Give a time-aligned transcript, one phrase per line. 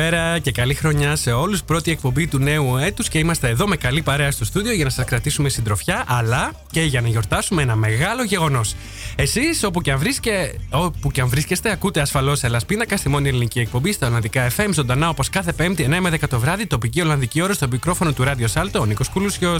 [0.00, 1.62] Καλησπέρα και καλή χρονιά σε όλους.
[1.62, 4.90] Πρώτη εκπομπή του νέου έτους και είμαστε εδώ με καλή παρέα στο στούντιο για να
[4.90, 8.74] σας κρατήσουμε συντροφιά, αλλά και για να γιορτάσουμε ένα μεγάλο γεγονός.
[9.16, 13.60] Εσείς, όπου και αν, βρίσκε, όπου και αν βρίσκεστε, ακούτε ασφαλώς Ελλασπίνακα στη μόνη ελληνική
[13.60, 17.42] εκπομπή στα Ολλανδικά FM, ζωντανά όπως κάθε Πέμπτη 9 με 10 το βράδυ, τοπική Ολλανδική
[17.42, 19.58] ώρα στο μικρόφωνο του Ράδιο Σάλτο, ο Νίκος Κούλουσιο.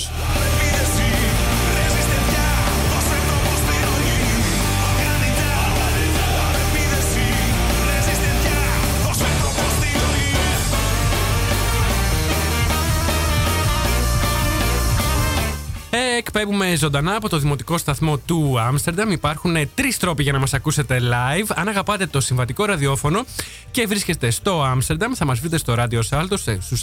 [16.34, 19.10] Εκπέμπουμε ζωντανά από το δημοτικό σταθμό του Άμστερνταμ.
[19.10, 21.46] Υπάρχουν τρεις τρόποι για να μας ακούσετε live.
[21.54, 23.24] Αν αγαπάτε το συμβατικό ραδιόφωνο
[23.70, 26.82] και βρίσκεστε στο Άμστερνταμ, θα μας βρείτε στο ράδιο Σάλτο στους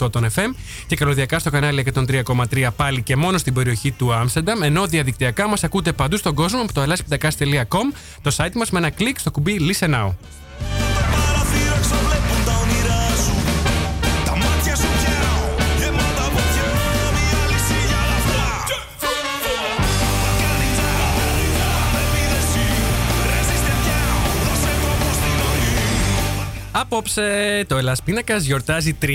[0.00, 0.54] 106,8 των FM
[0.86, 4.62] και καλωδιακά στο κανάλι 103,3 πάλι και μόνο στην περιοχή του Άμστερνταμ.
[4.62, 8.90] Ενώ διαδικτυακά μας ακούτε παντού στον κόσμο από το ελάσπιντακά.com, το site μας με ένα
[8.90, 10.12] κλικ στο κουμπί Listen Now.
[27.02, 29.06] Απόψε το Hellas Pindakaas γιορτάζει 300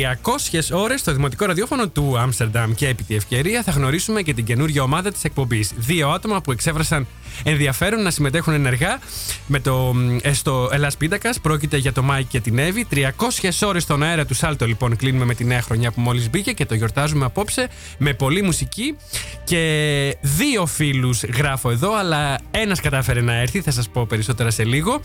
[0.72, 4.84] ώρες στο δημοτικό ραδιόφωνο του Άμστερνταμ και επί τη ευκαιρία θα γνωρίσουμε και την καινούργια
[4.84, 5.72] ομάδα της εκπομπής.
[5.78, 7.08] Δύο άτομα που εξέφρασαν
[7.44, 9.00] ενδιαφέρον να συμμετέχουν ενεργά
[9.48, 11.39] με το, ε, στο Hellas Pindakaas.
[11.39, 12.86] Πρόκειται για το Μάικ και την Εύη.
[12.89, 16.52] 300 ώρες στον αέρα του Σάλτο λοιπόν κλείνουμε με τη νέα χρονιά που μόλις μπήκε
[16.52, 17.67] και το γιορτάζουμε απόψε
[17.98, 18.95] με πολλή μουσική
[19.44, 24.64] και δύο φίλους γράφω εδώ αλλά ένας κατάφερε να έρθει, θα σας πω περισσότερα σε
[24.64, 25.02] λίγο.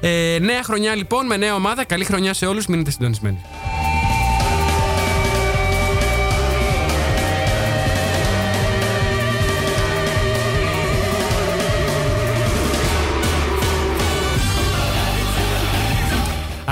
[0.00, 1.84] Ε, νέα χρονιά λοιπόν με νέα ομάδα.
[1.84, 3.38] Καλή χρονιά σε όλους, μείνετε συντονισμένοι.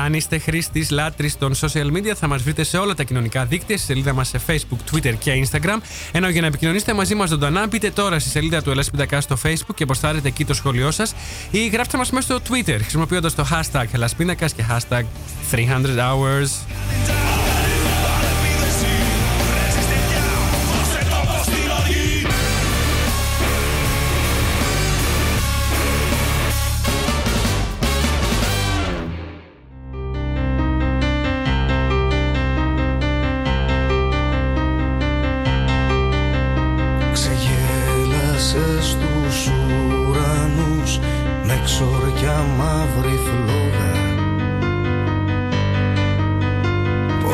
[0.04, 3.76] Αν είστε χρήστης λάτρης των social media, θα μας βρείτε σε όλα τα κοινωνικά δίκτυα,
[3.76, 5.78] στη σελίδα μας σε Facebook, Twitter και Instagram.
[6.12, 9.74] Ενώ για να επικοινωνήσετε μαζί μας ζωντανά, μπείτε τώρα στη σελίδα του Ελασπίντακα στο Facebook
[9.74, 11.14] και αποστάρετε εκεί το σχόλιο σας
[11.50, 15.02] ή γράψτε μας μέσα στο Twitter χρησιμοποιώντας το hashtag Ελασπίνακα και hashtag
[15.50, 15.58] 300
[15.98, 17.41] hours.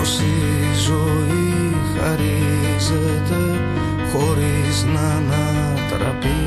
[0.08, 3.60] πως η ζωή χαρίζεται
[4.12, 6.42] χωρίς να ανατραπεί.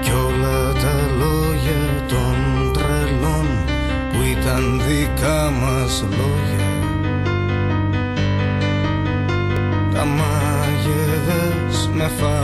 [0.00, 2.36] Κι όλα τα λόγια των
[2.72, 3.46] τρελών
[4.12, 6.66] που ήταν δικά μας λόγια.
[9.92, 12.35] Τα μάγεδες με φάρμα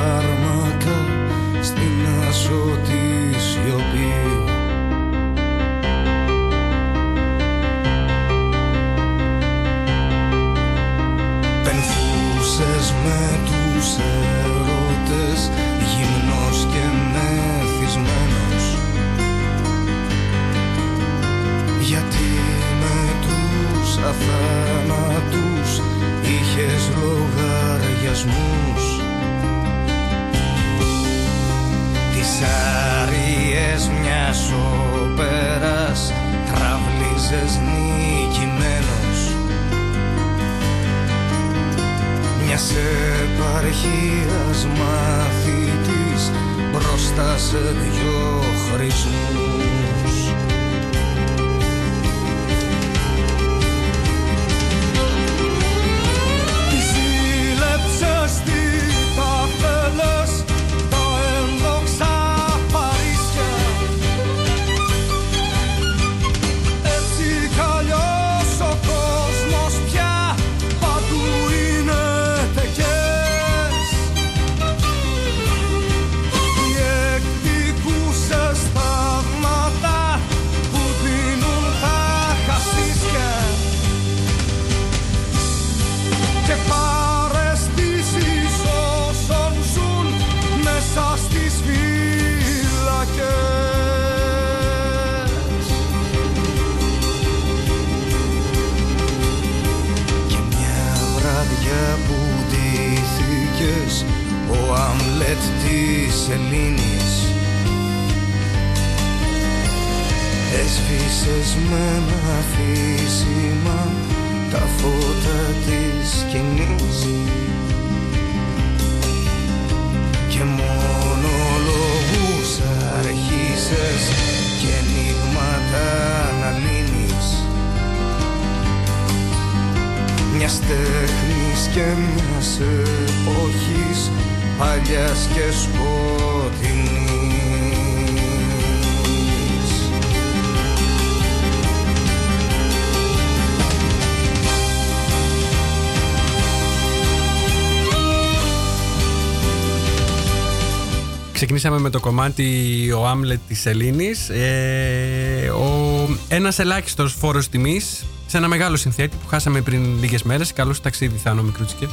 [151.63, 158.37] Ξεκινήσαμε με το κομμάτι ο Άμλετ της Ελλήνης ε, ο, Ένας ελάχιστος φόρος τιμής σε
[158.37, 160.53] ένα μεγάλο συνθέτη που χάσαμε πριν λίγες μέρες.
[160.53, 161.89] Καλώς ταξίδι Θάνο Μικρούτσικε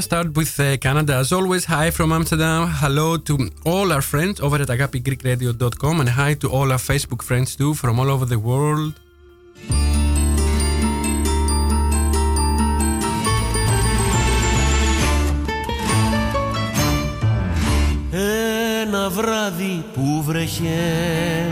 [0.00, 1.66] start with uh, Canada as always.
[1.66, 2.68] Hi from Amsterdam.
[2.82, 7.56] Hello to all our friends over at agapigreekradio.com and hi to all our Facebook friends
[7.56, 8.94] too from all over the world.
[18.10, 21.50] Ένα βράδυ που βρέχε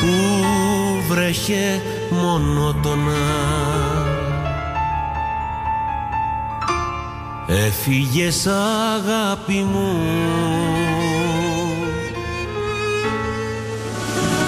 [0.00, 1.80] που βρέχε
[2.10, 4.03] μονότονα
[7.47, 9.97] Έφυγες αγάπη μου.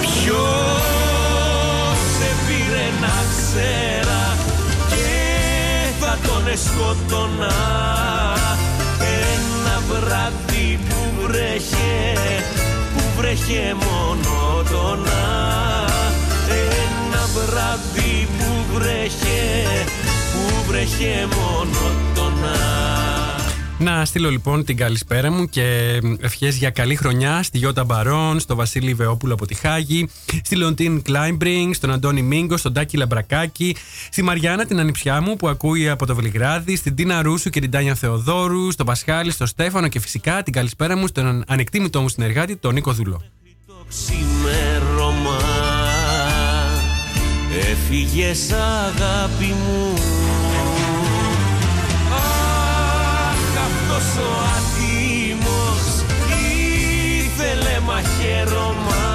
[0.02, 0.88] Ποιος
[2.18, 4.38] σε πήρε να ξέρα
[4.90, 7.54] Και θα τον εσκότωνα.
[9.00, 12.14] Ένα βράδυ που βρέχε
[12.94, 15.26] Που βρέχε μονότονα
[16.50, 19.42] Ένα βράδυ που βρέχε
[20.02, 20.07] Που
[20.68, 22.78] βρέχε μονότονα
[23.80, 28.56] να στείλω λοιπόν την καλησπέρα μου και ευχές για καλή χρονιά στη Γιώτα Μπαρόν, στο
[28.56, 30.10] Βασίλη Βεόπουλο από τη Χάγη,
[30.44, 33.76] στη Λοντίν Κλάιμπρινγκ, στον Αντώνη Μίγκο, στον Τάκη Λαμπρακάκη,
[34.12, 37.72] στη Μαριάννα την ανιψιά μου που ακούει από το Βελιγράδι, στην Τίνα Ρούσου και την
[37.72, 42.56] Τάνια Θεοδόρου, στον Πασχάλη, στον Στέφανο και φυσικά την καλησπέρα μου στον ανεκτήμητό μου συνεργάτη,
[42.56, 43.22] τον Νίκο Δούλο.
[47.72, 49.97] Έφυγες αγάπη μου
[58.28, 59.06] ήθελε μαχαίρωμα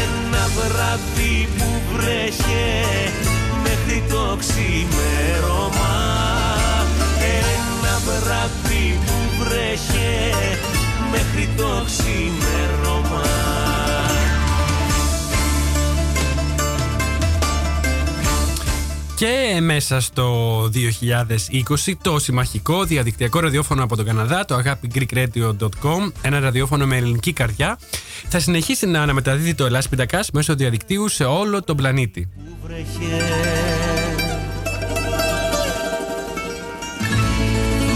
[0.00, 2.84] ένα βράδυ που βρέχε
[3.62, 5.94] μέχρι το ξημέρωμα.
[7.20, 10.34] Ένα βράδυ που βρέχε
[11.10, 12.75] μέχρι το ξημέρωμα
[19.16, 26.86] Και μέσα στο 2020 το συμμαχικό διαδικτυακό ραδιόφωνο από τον Καναδά, το agapigreekradio.com, ένα ραδιόφωνο
[26.86, 27.78] με ελληνική καρδιά,
[28.28, 32.28] θα συνεχίσει να αναμεταδίδει το Ελλάς Πιντακάς μέσω διαδικτύου σε όλο τον πλανήτη.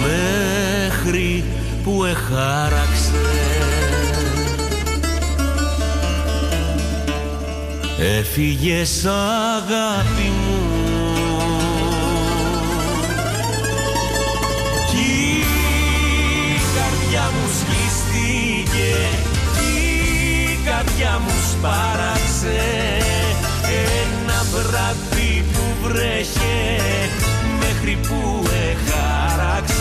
[0.02, 1.44] Μέχρι
[1.84, 3.12] που εχάραξε
[7.98, 10.32] Έφυγες αγάπη
[21.00, 22.60] Για μου σπάραξε.
[24.00, 26.80] Ένα βράδυ που βρέχε
[27.58, 29.72] μέχρι που εχάραξε.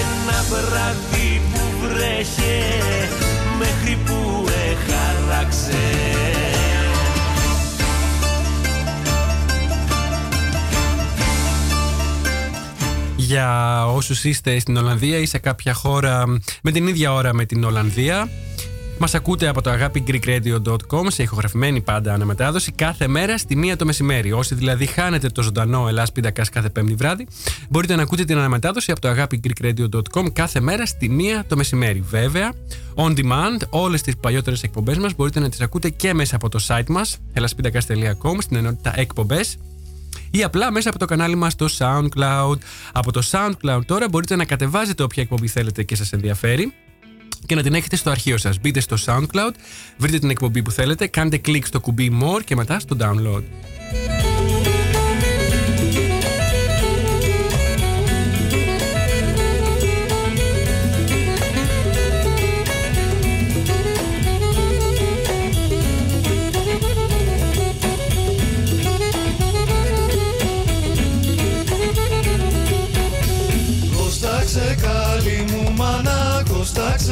[0.00, 2.64] Ένα βράδυ που βρέχε
[3.58, 5.78] μέχρι που εχάραξε.
[13.16, 16.24] Για όσους είστε στην Ολλανδία ή σε κάποια χώρα
[16.62, 18.28] με την ίδια ώρα με την Ολλανδία
[18.98, 23.84] μας ακούτε από το αγάπη greekradio.com σε ηχογραφημένη πάντα αναμετάδοση κάθε μέρα στη μία το
[23.84, 24.32] μεσημέρι.
[24.32, 27.26] Όσοι δηλαδή χάνετε το ζωντανό Ελλάς Πίντακας κάθε πέμπτη βράδυ,
[27.68, 32.00] μπορείτε να ακούτε την αναμετάδοση από το αγάπη greekradio.com κάθε μέρα στη μία το μεσημέρι.
[32.00, 32.52] Βέβαια,
[32.94, 36.64] on demand, όλες τις παλιότερες εκπομπές μας μπορείτε να τις ακούτε και μέσα από το
[36.68, 39.58] site μας, elaspidacas.com, στην ενότητα εκπομπές
[40.30, 42.58] ή απλά μέσα από το κανάλι μας στο SoundCloud.
[42.92, 46.72] Από το SoundCloud τώρα μπορείτε να κατεβάζετε όποια εκπομπή θέλετε και σας ενδιαφέρει
[47.46, 48.60] και να την έχετε στο αρχείο σας.
[48.60, 49.52] Μπείτε στο SoundCloud,
[49.96, 53.42] βρείτε την εκπομπή που θέλετε, κάντε κλικ στο κουμπί More και μετά στο Download.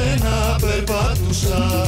[0.01, 1.87] Ξένα περπατούσα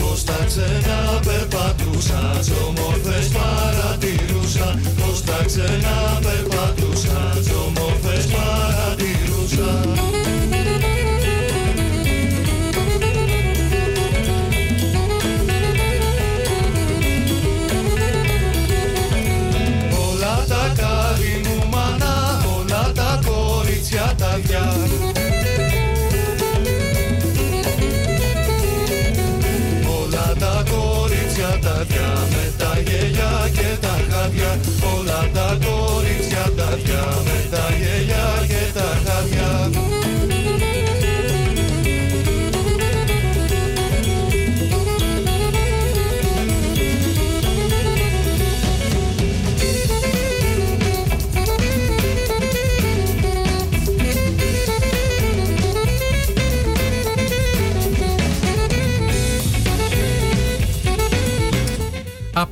[0.00, 4.80] Πως τα ξένα περπατούσα Τις όμορφες παρατηρούσα.
[4.98, 10.11] Πως τα ξένα περπατούσα Τις όμορφες παρατηρούσα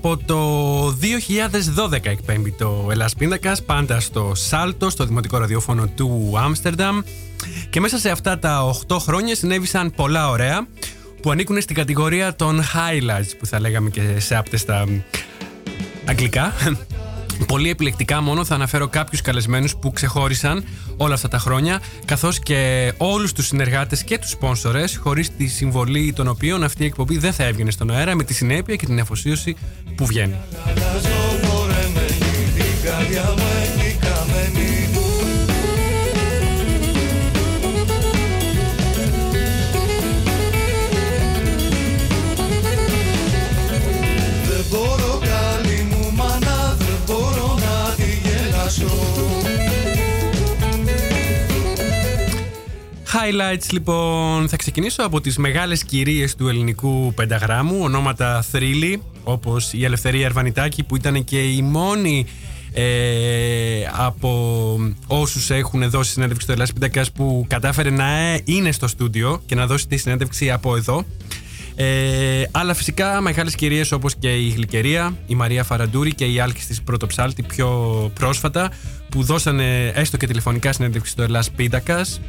[0.02, 7.00] Από το 2012 εκπέμπει το Ελλάς Πίντακας, πάντα στο Σάλτο, στο δημοτικό ραδιόφωνο του Άμστερνταμ.
[7.70, 10.66] Και μέσα σε αυτά τα 8 χρόνια συνέβησαν πολλά ωραία
[11.22, 14.86] που ανήκουν στην κατηγορία των highlights που θα λέγαμε και σε άπτεστα
[16.04, 16.52] αγγλικά.
[17.46, 20.64] Πολύ επιλεκτικά μόνο θα αναφέρω κάποιους καλεσμένους που ξεχώρισαν
[20.96, 26.12] όλα αυτά τα χρόνια, καθώς και όλους τους συνεργάτες και τους σπόνσορες, χωρίς τη συμβολή
[26.12, 29.00] των οποίων αυτή η εκπομπή δεν θα έβγαινε στον αέρα με τη συνέπεια και την
[29.00, 29.56] αφοσίωση
[29.94, 30.34] που βγαίνει.
[53.12, 59.84] Highlights λοιπόν, θα ξεκινήσω από τις μεγάλες κυρίες του ελληνικού πενταγράμμου, ονόματα θρύλη, όπως η
[59.84, 62.26] Ελευθερία Ερβανιτάκη που ήταν και η μόνη
[62.72, 62.84] ε,
[63.92, 64.30] από
[65.06, 69.66] όσους έχουν δώσει συνέντευξη στο Ελλάς Πεντακάς που κατάφερε να είναι στο στούντιο και να
[69.66, 71.04] δώσει τη συνέντευξη από εδώ.
[71.74, 76.66] Ε, αλλά φυσικά μεγάλες κυρίες όπως και η Γλυκερία, η Μαρία Φαραντούρη και η Άλκης
[76.66, 77.68] της Πρωτοψάλτη πιο
[78.14, 78.70] πρόσφατα
[79.08, 82.20] που δώσανε έστω και τηλεφωνικά συνέντευξη στο Ελλάς Πίντακας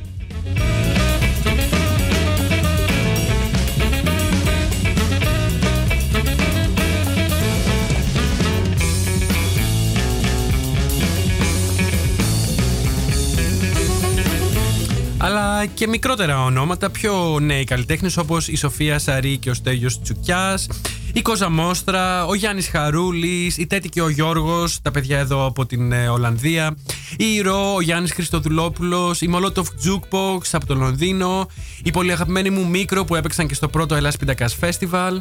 [15.23, 20.67] αλλά και μικρότερα ονόματα, πιο νέοι καλλιτέχνες όπως η Σοφία Σαρή και ο Στέγιο Τσουκιάς,
[21.13, 25.65] η Κόζα Μόστρα, ο Γιάννης Χαρούλης, η Τέτη και ο Γιώργος, τα παιδιά εδώ από
[25.65, 26.77] την ε, Ολλανδία,
[27.17, 31.47] η Ρο, ο Γιάννης Χριστοδουλόπουλος, η Molotov Jukebox από το Λονδίνο,
[31.83, 35.11] η πολύ αγαπημένη μου Μίκρο που έπαιξαν και στο πρώτο Ελλάς Πιντακάς Festival.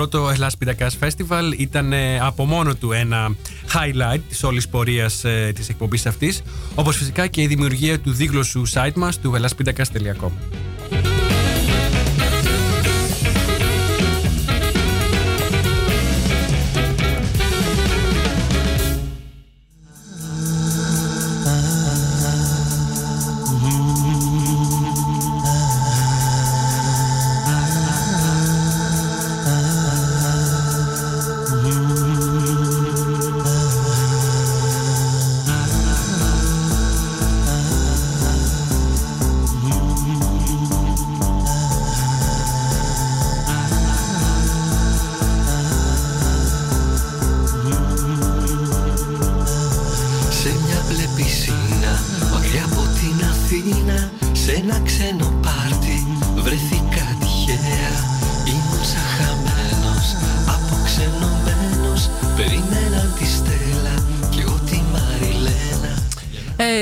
[0.00, 3.36] Πρώτο Ελλάς Πιτακάς Festival ήταν ε, από μόνο του ένα
[3.72, 6.42] highlight της όλης πορείας ε, της εκπομπής αυτής,
[6.74, 10.69] όπως φυσικά και η δημιουργία του δίγλωσσου site μας του ελλάσπιτακάς.com.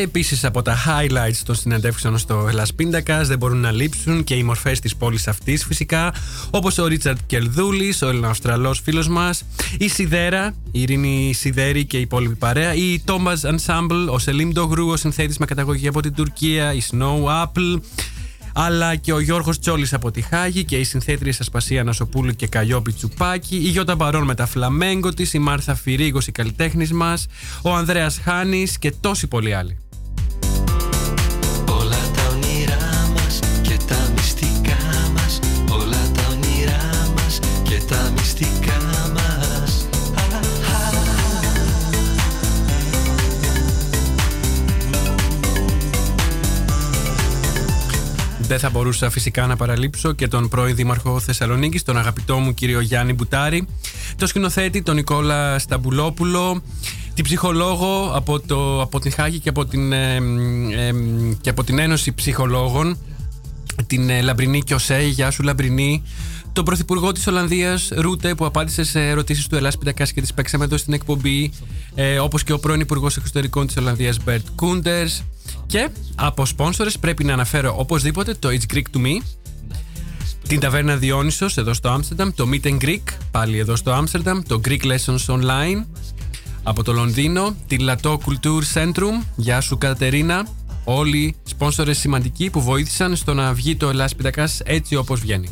[0.08, 4.42] επίσης από τα highlights των συνεντεύξεων στο Ελλά Πίντακα δεν μπορούν να λείψουν και οι
[4.42, 6.14] μορφές της πόλης αυτής φυσικά,
[6.50, 9.44] όπως ο Ρίτσαρτ Κελδούλη, ο Ελληνοαυστραλό φίλος μας,
[9.78, 14.88] η Σιδέρα, η Ειρήνη Σιδέρη και η υπόλοιπη παρέα, η Thomas Ensemble, ο Σελίμ Ντογρού,
[14.88, 17.80] ο συνθέτης με καταγωγή από την Τουρκία, η Snow Apple,
[18.54, 22.92] αλλά και ο Γιώργος Τσόλης από τη Χάγη και η συνθέτρια Ασπασία Νασοπούλου και Καλλιόπη
[22.92, 27.26] Τσουπάκη, η Γιώτα Μπαρόν με τα φλαμέγκο της, η Μάρθα Φυρίγος, η καλλιτέχνης μας,
[27.62, 29.78] ο Ανδρέας Χάνης και τόσοι πολλοί άλλοι.
[48.48, 52.80] Δεν θα μπορούσα φυσικά να παραλείψω και τον πρώην Δήμαρχο Θεσσαλονίκης, τον αγαπητό μου κύριο
[52.80, 53.66] Γιάννη Μπουτάρη,
[54.16, 56.62] το σκηνοθέτη τον Νικόλα Σταμπουλόπουλο,
[57.14, 60.92] την ψυχολόγο από, το, από την Χάγη και από την, ε, ε,
[61.40, 62.98] και από την Ένωση Ψυχολόγων,
[63.86, 66.02] την ε, Λαμπρινή Κιωσέ, γεια σου Λαμπρινή,
[66.52, 70.64] τον Πρωθυπουργό της Ολλανδίας Ρούτε που απάντησε σε ερωτήσεις του Hellas Pindakaas και τι παίξαμε
[70.64, 71.52] εδώ στην εκπομπή,
[71.94, 75.22] ε, όπως και ο πρώην Υπουργός Εξωτερικών της Ολλανδίας Μπέρτ Κούντερς.
[75.66, 79.22] Και από σπόνσορες πρέπει να αναφέρω οπωσδήποτε το It's Greek to Me,
[80.48, 84.60] την ταβέρνα Διόνυσος εδώ στο Άμστερνταμ, το Meet and Greek πάλι εδώ στο Άμστερνταμ, το
[84.68, 85.84] Greek Lessons Online.
[86.62, 90.46] Από το Λονδίνο, τη Lato Culture Centrum, γεια σου Κατερίνα,
[90.84, 95.48] όλοι σπόνσορες σημαντικοί που βοήθησαν στο να βγει το Ελλάς Πιτακάς έτσι όπως βγαίνει.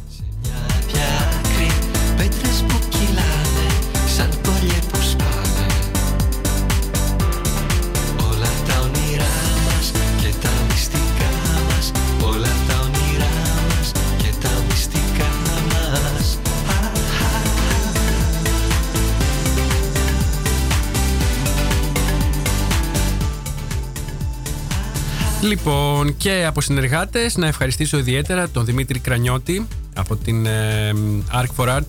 [25.42, 30.92] Λοιπόν, και από συνεργάτες να ευχαριστήσω ιδιαίτερα τον Δημήτρη Κρανιώτη από την ε,
[31.32, 31.86] Arc for Art.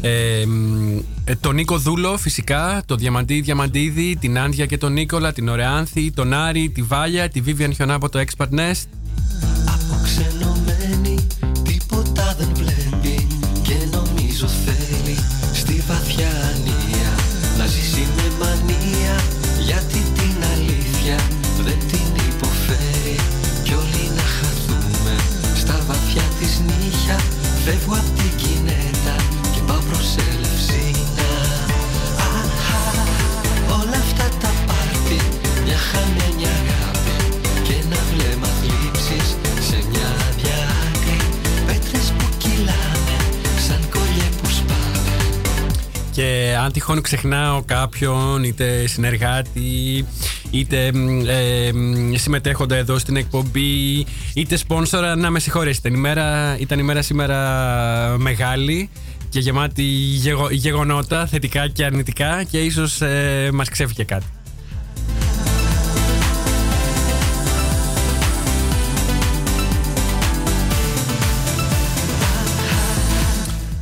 [0.00, 0.44] Ε,
[1.24, 6.10] ε, τον Νίκο Δούλο φυσικά, τον Διαμαντή Διαμαντίδη, την Άντια και τον Νίκολα, την Ωρεάνθη,
[6.10, 8.84] τον Άρη, τη Βάλια, τη Vivian Χιονά από το Expert Nest.
[46.62, 50.06] Αν τυχόν ξεχνάω κάποιον, είτε συνεργάτη,
[50.50, 55.88] είτε μ, ε, μ, συμμετέχοντα εδώ στην εκπομπή, είτε σπόνσορα, να με συγχωρέσετε.
[55.88, 58.90] Η μέρα, ήταν η μέρα σήμερα μεγάλη
[59.28, 64.26] και γεμάτη γεγο- γεγονότα, θετικά και αρνητικά και ίσως ε, μας ξέφυγε κάτι.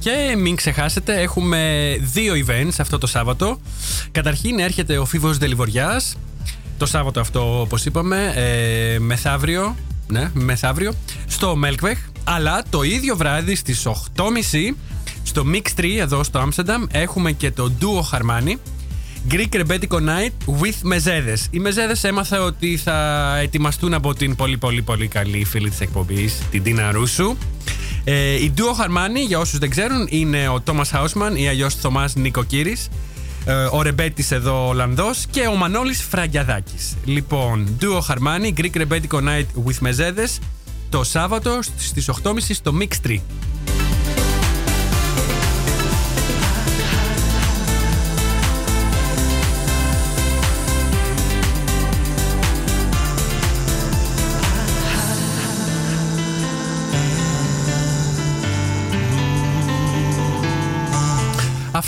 [0.00, 3.60] Και μην ξεχάσετε, έχουμε δύο events αυτό το Σάββατο.
[4.10, 6.16] Καταρχήν έρχεται ο Φίβος Δελιβοριάς,
[6.78, 10.92] το Σάββατο αυτό όπως είπαμε, ε, μεθαύριο, ναι, μεθαύριο,
[11.26, 11.98] στο Μέλκβεχ.
[12.24, 14.76] Αλλά το ίδιο βράδυ στις 8.30
[15.22, 18.54] στο Mix 3 εδώ στο Άμστερνταμ έχουμε και το Duo Harmani.
[19.30, 21.48] Greek Rebetiko Night with Μεζέδες.
[21.50, 26.38] Οι Μεζέδες έμαθα ότι θα ετοιμαστούν από την πολύ πολύ πολύ καλή φίλη της εκπομπής,
[26.50, 27.36] την Τίνα Ρούσου.
[28.04, 32.14] Ε, η Duo Harmani, για όσους δεν ξέρουν, είναι ο Thomas Hausman ή αλλιώς Θωμάς
[32.14, 32.88] Νικοκύρης,
[33.44, 36.96] ε, ο Ρεμπέτης εδώ Ολλανδός και ο Μανώλης Φραγκιαδάκης.
[37.04, 40.38] Λοιπόν, Duo Harmani, Greek Rebetiko Night with Μεζέδες,
[40.88, 43.16] το Σάββατο στις 8.30 στο Mix 3.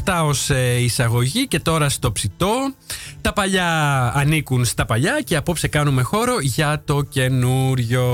[0.05, 2.75] Αυτά ως ε, εισαγωγή και τώρα στο ψητό.
[3.21, 8.07] Τα παλιά ανήκουν στα παλιά και απόψε κάνουμε χώρο για το καινούριο.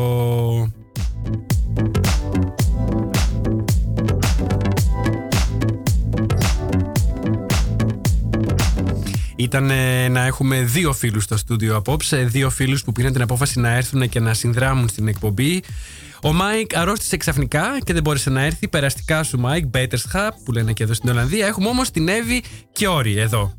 [9.37, 13.61] Ήταν ε, να έχουμε δύο φίλους στο στούντιο απόψε, δύο φίλους που πήραν την απόφαση
[13.61, 15.63] να έρθουν και να συνδράμουν στην εκπομπή.
[16.23, 18.69] Ο Μάικ αρρώστησε ξαφνικά και δεν μπόρεσε να έρθει.
[18.69, 21.47] Περαστικά σου, Μάικ, Beterschap, που λένε και εδώ στην Ολλανδία.
[21.47, 23.55] Έχουμε όμως την Εύη και Όρη εδώ.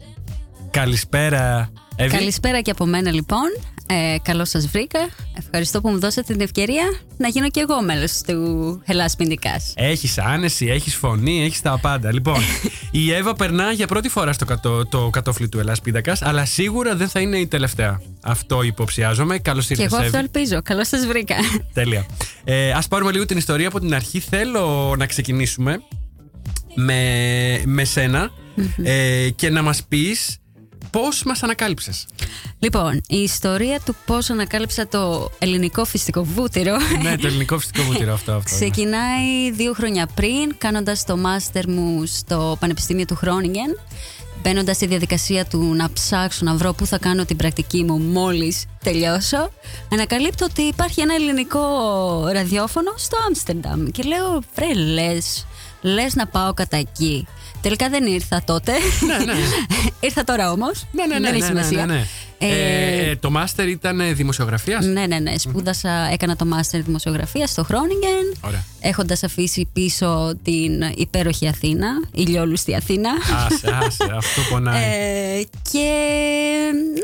[0.71, 1.69] Καλησπέρα,
[2.01, 2.17] Εύη.
[2.17, 3.45] Καλησπέρα και από μένα λοιπόν.
[3.87, 4.99] Ε, Καλώς σας βρήκα.
[5.37, 6.83] Ευχαριστώ που μου δώσατε την ευκαιρία
[7.17, 9.61] να γίνω και εγώ μέλος του Hellas Πιντικά.
[9.75, 12.13] Έχεις άνεση, έχεις φωνή, έχεις τα πάντα.
[12.13, 12.35] Λοιπόν,
[12.91, 16.95] η Εύα περνά για πρώτη φορά στο κατώ, το κατόφλι του Ελλάς Πίντακα, αλλά σίγουρα
[16.95, 18.01] δεν θα είναι η τελευταία.
[18.21, 19.37] Αυτό υποψιάζομαι.
[19.37, 20.29] Καλώς Και ήρθατε, εγώ αυτό Εύη.
[20.33, 20.61] ελπίζω.
[20.61, 21.35] Καλώς σας βρήκα.
[21.73, 22.05] Τέλεια.
[22.43, 24.19] Ε, ας πάρουμε λίγο την ιστορία από την αρχή.
[24.19, 25.77] Θέλω να ξεκινήσουμε
[26.75, 27.01] με,
[27.65, 28.29] με σένα
[28.83, 30.37] ε, και να μας πεις
[30.89, 32.05] πώς μας ανακάλυψες;
[32.59, 36.77] λοιπόν, η ιστορία του πώς ανακάλυψα το ελληνικό φυσικό βούτυρο.
[37.01, 38.31] ναι, το ελληνικό φυσικό βούτυρο αυτό.
[38.33, 38.59] αυτό ναι.
[38.59, 43.79] Ξεκινάει δύο χρόνια πριν, κάνοντας το μάστερ μου στο Πανεπιστήμιο του Χρόνιγεν.
[44.43, 48.65] Μπαίνοντας στη διαδικασία του να ψάξω να βρω πού θα κάνω την πρακτική μου μόλις
[48.83, 49.51] τελειώσω,
[49.91, 51.61] ανακαλύπτω ότι υπάρχει ένα ελληνικό
[52.33, 53.85] ραδιόφωνο στο Άμστερνταμ.
[53.85, 55.45] Και λέω, βρε, λες,
[55.81, 57.27] λες να πάω κατά εκεί.
[57.61, 58.71] Τελικά δεν ήρθα τότε.
[59.07, 59.39] Ναι, ναι.
[60.07, 60.85] ήρθα τώρα όμως.
[60.91, 61.85] Ναι, ναι, ναι, δεν έχει ναι, σημασία.
[61.85, 62.05] ναι, ναι.
[62.41, 65.37] Ε, Ε, το μάστερ ήταν ε, δημοσιογραφίας; ναι, ναι, ναι.
[65.37, 68.37] Σπούδασα, έκανα το μάστερ δημοσιογραφίας στο Χρόνιγεν.
[68.41, 68.63] Ωραία.
[68.79, 73.09] Έχοντας αφήσει πίσω την υπέροχη Αθήνα, ηλιόλουστη Αθήνα.
[73.45, 74.83] Άσε, άσε, αυτό πονάει.
[74.83, 75.41] Ε,
[75.71, 75.89] και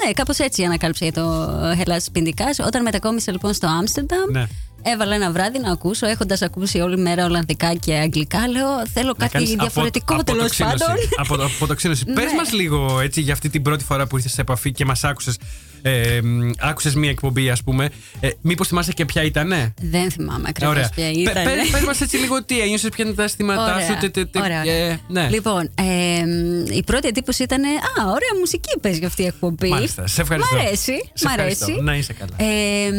[0.05, 1.47] ναι, κάπως έτσι ανακάλυψα για το
[1.79, 2.45] Hellas Πιντικά.
[2.65, 4.45] Όταν μετακόμισα λοιπόν στο Άμστερνταμ, Ναι.
[4.93, 8.47] Έβαλα ένα βράδυ να ακούσω, έχοντας ακούσει όλη μέρα Ολλανδικά και Αγγλικά.
[8.47, 10.77] Λέω, θέλω Να κάτι κάνεις διαφορετικό απο- τέλος αποτοξίνωση.
[10.85, 11.45] πάντων.
[11.45, 12.05] Από, αποτοξίνωση.
[12.15, 12.33] Πες Ναι.
[12.37, 15.37] μας λίγο έτσι για αυτή την πρώτη φορά που ήρθες σε επαφή και μας άκουσες
[15.81, 20.45] ε, μ, άκουσες μία εκπομπή ας πούμε ε, Μήπως θυμάσαι και ποια ήτανε; Δεν θυμάμαι
[20.49, 20.89] ακριβώς Ωραία.
[20.95, 21.33] ποια Πε- ήταν.
[21.43, 23.97] πε- Πες μας έτσι λίγο τι ένιωσες, ποια είναι τα αισθήματά Ωραία, σου.
[23.99, 24.73] τε- τε- τε- ωραία, ωραία.
[24.73, 25.27] ε, ναι.
[25.29, 29.69] Λοιπόν, ε, η πρώτη εντύπωση ήταν Α, ωραία μουσική παίζει αυτή η εκπομπή.
[29.69, 30.55] Μάλιστα, σε ευχαριστώ.
[30.55, 31.11] Μ' αρέσει.
[31.13, 31.65] Σε μ' ευχαριστώ.
[31.65, 31.81] αρέσει.
[31.83, 32.35] Να είσαι καλά.
[32.37, 32.91] Ε,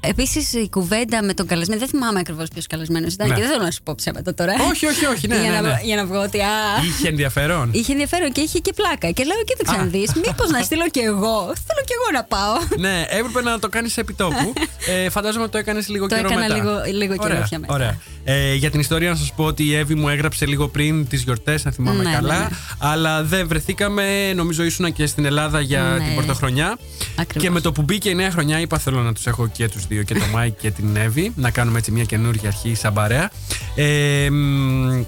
[0.00, 3.34] Επίσης η κουβέντα με τον καλεσμένο, δεν θυμάμαι ακριβώς ποιος καλεσμένος ήταν Ναι.
[3.34, 4.52] και δεν θέλω να σου πω ψέματα τώρα.
[4.70, 5.80] Όχι, όχι, όχι, ναι, για, ναι, να, ναι.
[5.82, 6.40] για να βγω ότι.
[6.40, 6.46] Α,
[6.88, 7.70] Είχε ενδιαφέρον.
[7.72, 9.10] είχε ενδιαφέρον και είχε και πλάκα.
[9.10, 9.78] Και λέω, κοίταξε Α.
[9.78, 11.36] να δεις, μήπως να στείλω κι εγώ.
[11.40, 12.54] Θέλω κι εγώ να πάω.
[12.86, 14.52] ναι, έπρεπε να το κάνεις επί τόπου.
[14.88, 16.54] ε, φαντάζομαι ότι το έκανες λίγο Το καιρό έκανα μετά.
[16.54, 17.74] λίγο- λίγο καιρό ωραία, πια μετά.
[17.74, 17.98] Ωραία.
[18.30, 21.22] Ε, για την ιστορία να σας πω ότι η Εύη μου έγραψε λίγο πριν τις
[21.22, 22.34] γιορτές, αν θυμάμαι Ναι, καλά.
[22.38, 22.48] ναι, ναι.
[22.78, 24.32] Αλλά δεν βρεθήκαμε.
[24.34, 26.04] Νομίζω ήσουν και στην Ελλάδα για Ναι.
[26.04, 26.78] την πρωτοχρονιά.
[27.16, 27.42] Ακριβώς.
[27.42, 29.86] Και με το που μπήκε η νέα χρονιά, είπα θέλω να τους έχω και τους
[29.86, 31.32] δύο, και τον Μάικ και την Εύη.
[31.36, 33.30] Να κάνουμε έτσι μια καινούργια αρχή σαν παρέα.
[33.74, 35.00] Ε, μ,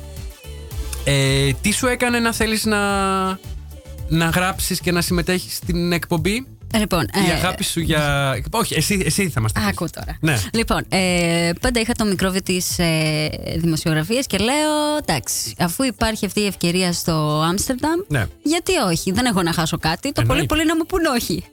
[1.04, 2.78] ε, τι σου έκανε να θέλεις να,
[4.08, 6.46] να γράψεις και να συμμετέχεις στην εκπομπή;
[6.78, 8.34] Λοιπόν, η ε, αγάπη σου για.
[8.50, 9.68] Όχι, εσύ, εσύ θα μας τα πεις.
[9.68, 10.16] Άκου τώρα.
[10.20, 10.40] Ναι.
[10.52, 16.40] Λοιπόν, ε, πάντα είχα το μικρόβι της ε, δημοσιογραφίας και λέω: Εντάξει, αφού υπάρχει αυτή
[16.40, 18.26] η ευκαιρία στο Άμστερνταμ, Ναι.
[18.42, 20.12] γιατί όχι, δεν έχω να χάσω κάτι.
[20.12, 20.54] Το πολύ Εννοείται.
[20.54, 21.44] πολύ να μου πούν όχι.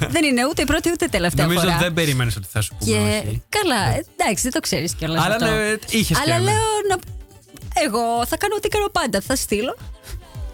[0.00, 1.76] Μ, δεν είναι ούτε η πρώτη ούτε η τελευταία Νομίζω φορά.
[1.78, 2.90] δεν περίμενες ότι θα σου πούμε.
[2.92, 3.42] Και όχι.
[3.48, 3.82] καλά,
[4.16, 5.24] εντάξει, δεν το ξέρεις κιόλας.
[5.24, 6.44] Αλλά ναι, είχες και Αλλά ένα.
[6.44, 6.96] λέω να.
[7.84, 9.20] Εγώ θα κάνω ό,τι κάνω πάντα.
[9.20, 9.76] Θα στείλω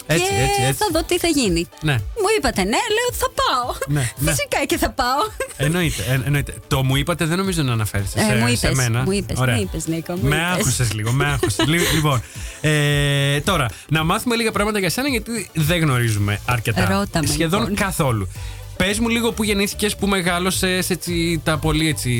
[0.06, 0.74] Έτσι, και έτσι, έτσι.
[0.74, 1.66] θα δω τι θα γίνει.
[1.82, 1.92] Ναι.
[1.92, 3.74] Μου είπατε ναι, λέω θα πάω.
[3.88, 4.30] Ναι, ναι.
[4.30, 5.20] Φυσικά και θα πάω.
[5.56, 6.54] Εννοείται, εν- εννοείται.
[6.68, 9.02] Το μου είπατε δεν νομίζω να αναφέρεσαι Ε, σε, μου σε είπες, μένα.
[9.02, 9.54] μου είπες, Ωραία.
[9.54, 10.48] μου είπες, Νίκο, μου με είπες.
[10.54, 11.66] άκουσες λίγο, με άκουσες.
[11.94, 12.22] λοιπόν,
[12.60, 16.84] ε, τώρα, να μάθουμε λίγα πράγματα για σένα γιατί δεν γνωρίζουμε αρκετά.
[16.84, 17.74] Ρώτα με, Σχεδόν λοιπόν.
[17.76, 18.28] καθόλου.
[18.76, 22.10] Πες μου λίγο που γεννήθηκες, που μεγάλωσες έτσι, τα πολύ έτσι,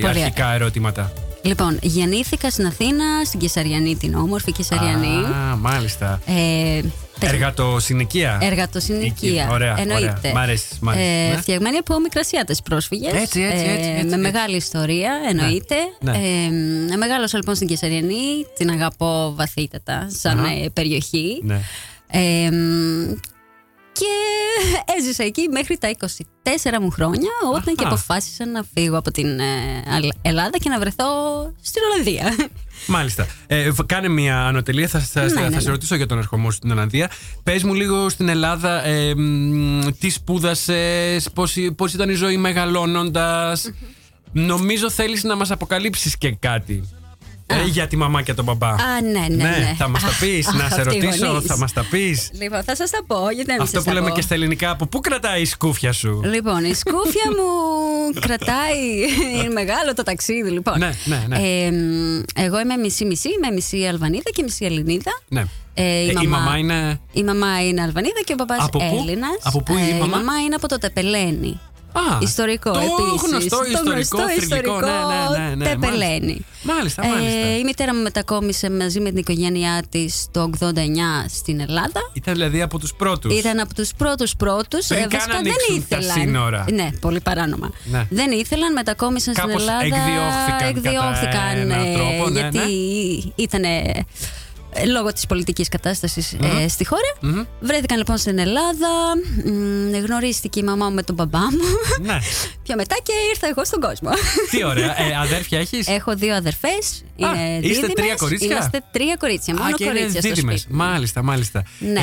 [0.00, 1.12] Πολύ αρχικά ερωτήματα.
[1.44, 5.06] Λοιπόν, γεννήθηκα στην Αθήνα, στην Κεσαριανή, την όμορφη Κεσαριανή.
[5.24, 6.20] Α, μάλιστα.
[6.26, 6.32] Ε,
[6.80, 6.84] τε-
[7.20, 8.38] Εργατοσυνοικία.
[8.42, 9.48] Εργατοσυνοικία.
[9.50, 10.14] Ωραία, Εννοείται.
[10.18, 10.32] ωραία.
[10.34, 11.04] Μ' αρέσει, μ' αρέσει.
[11.04, 11.36] Ε, Ναι.
[11.36, 13.12] Φτιαγμένη από μικρασιάτες πρόσφυγες.
[13.12, 14.16] Έτσι, έτσι, έτσι, έτσι, με έτσι.
[14.18, 15.74] μεγάλη ιστορία, εννοείται.
[16.00, 16.10] Ναι.
[16.90, 18.46] Ε, μεγάλωσα λοιπόν στην Κεσαριανή.
[18.56, 20.50] Την αγαπώ βαθύτατα σαν Αχα.
[20.50, 21.40] ε, περιοχή.
[21.44, 21.60] Ναι.
[22.14, 23.12] Ε, μ,
[23.92, 24.06] και
[24.98, 26.06] έζησα εκεί μέχρι τα 24
[26.80, 27.94] μου χρόνια όταν και Αχα.
[27.94, 29.44] αποφάσισα να φύγω από την ε,
[29.94, 31.06] Αλ- Ελλάδα και να βρεθώ
[31.62, 32.48] στην Ολλανδία.
[32.86, 33.26] Μάλιστα.
[33.46, 34.88] Ε, β- κάνε μια ανωτελεία.
[34.88, 35.70] Θα, θα, Ναι, θα ναι, σε ναι.
[35.70, 37.10] ρωτήσω για τον ερχομό σου στην Ολλανδία.
[37.42, 41.28] Πες μου λίγο στην Ελλάδα ε, μ, τι σπούδασες,
[41.76, 43.70] πώς ήταν η ζωή μεγαλώνοντας.
[44.32, 46.88] Νομίζω θέλεις να μας αποκαλύψεις και κάτι.
[47.60, 48.68] Ε, για τη μαμά και τον μπαμπά.
[48.68, 49.74] Α, ναι, ναι, ναι.
[49.78, 51.46] θα μας τα Αχ, πεις, να αχ, σε αυτοί οι ρωτήσω, γονείς.
[51.46, 52.30] θα μας τα πεις.
[52.40, 54.14] Λοιπόν, θα σας τα πω, γιατί να μην Αυτό σας που τα λέμε πω.
[54.14, 57.46] και στα ελληνικά, από πού κρατάει η σκούφια σου; Λοιπόν, η σκούφια μου
[58.26, 58.80] κρατάει.
[59.38, 60.78] Είναι μεγάλο το ταξίδι, λοιπόν.
[60.78, 61.36] Ναι, ναι, ναι.
[61.36, 65.20] Ε, μ, εγώ είμαι μισή-μισή, είμαι μισή Αλβανίδα και μισή Ελληνίδα.
[65.28, 65.44] Ναι.
[65.74, 67.00] Ε, Ε, η μαμά είναι.
[67.12, 69.36] Η μαμά είναι Αλβανίδα και ο παπά Από πού; Έλληνας.
[69.42, 71.60] Από πού η η μαμά; μαμά είναι από το Τεπελένη.
[71.92, 73.30] Α, Ιστορικό το επίσης.
[73.30, 74.42] γνωστό Το ιστορικό, γνωστό θρηλυκό.
[74.42, 76.46] ιστορικό ναι, ναι, ναι, ναι, Τεπελένη.
[76.62, 77.38] Μάλιστα, μάλιστα.
[77.38, 80.74] Ε, η μητέρα μου μετακόμισε μαζί με την οικογένειά της το 89
[81.28, 82.00] στην Ελλάδα.
[82.12, 83.38] Ήταν δηλαδή από τους πρώτους.
[83.38, 84.86] Ήταν από τους πρώτους πρώτους.
[84.86, 86.64] Πριν καν ανοίξουν τα σύνορα.
[86.72, 87.70] Ναι, πολύ παράνομα.
[87.84, 88.06] Ναι.
[88.10, 89.84] Δεν ήθελαν, μετακόμισαν Κάπως στην Ελλάδα.
[89.84, 93.32] εκδιώχθηκαν κατά εκδιώχθηκαν, έναν ε, τρόπο, ναι, γιατί ναι.
[93.34, 94.04] ήταν ε,
[94.92, 96.32] λόγω της πολιτικής κατάστασης
[96.62, 97.16] ε, στη χώρα.
[97.20, 97.42] Μμμ.
[97.60, 98.88] Βρέθηκαν λοιπόν στην Ελλάδα,
[99.44, 102.02] μ, γνωρίστηκε η μαμά μου με τον μπαμπά μου.
[102.02, 102.18] Ναι.
[102.64, 104.10] Πιο μετά και ήρθα εγώ στον κόσμο.
[104.50, 105.00] Τι ωραία.
[105.00, 107.28] Ε, αδέρφια έχεις; Έχω δύο αδερφές, είναι
[107.60, 107.92] είστε δίδυμες.
[107.94, 110.60] τρία κορίτσια; Είμαστε τρία κορίτσια, μόνο Α, και είναι κορίτσια στο δίδυμες.
[110.60, 110.74] σπίτι.
[110.76, 111.62] Μάλιστα, μάλιστα.
[111.78, 112.00] Ναι.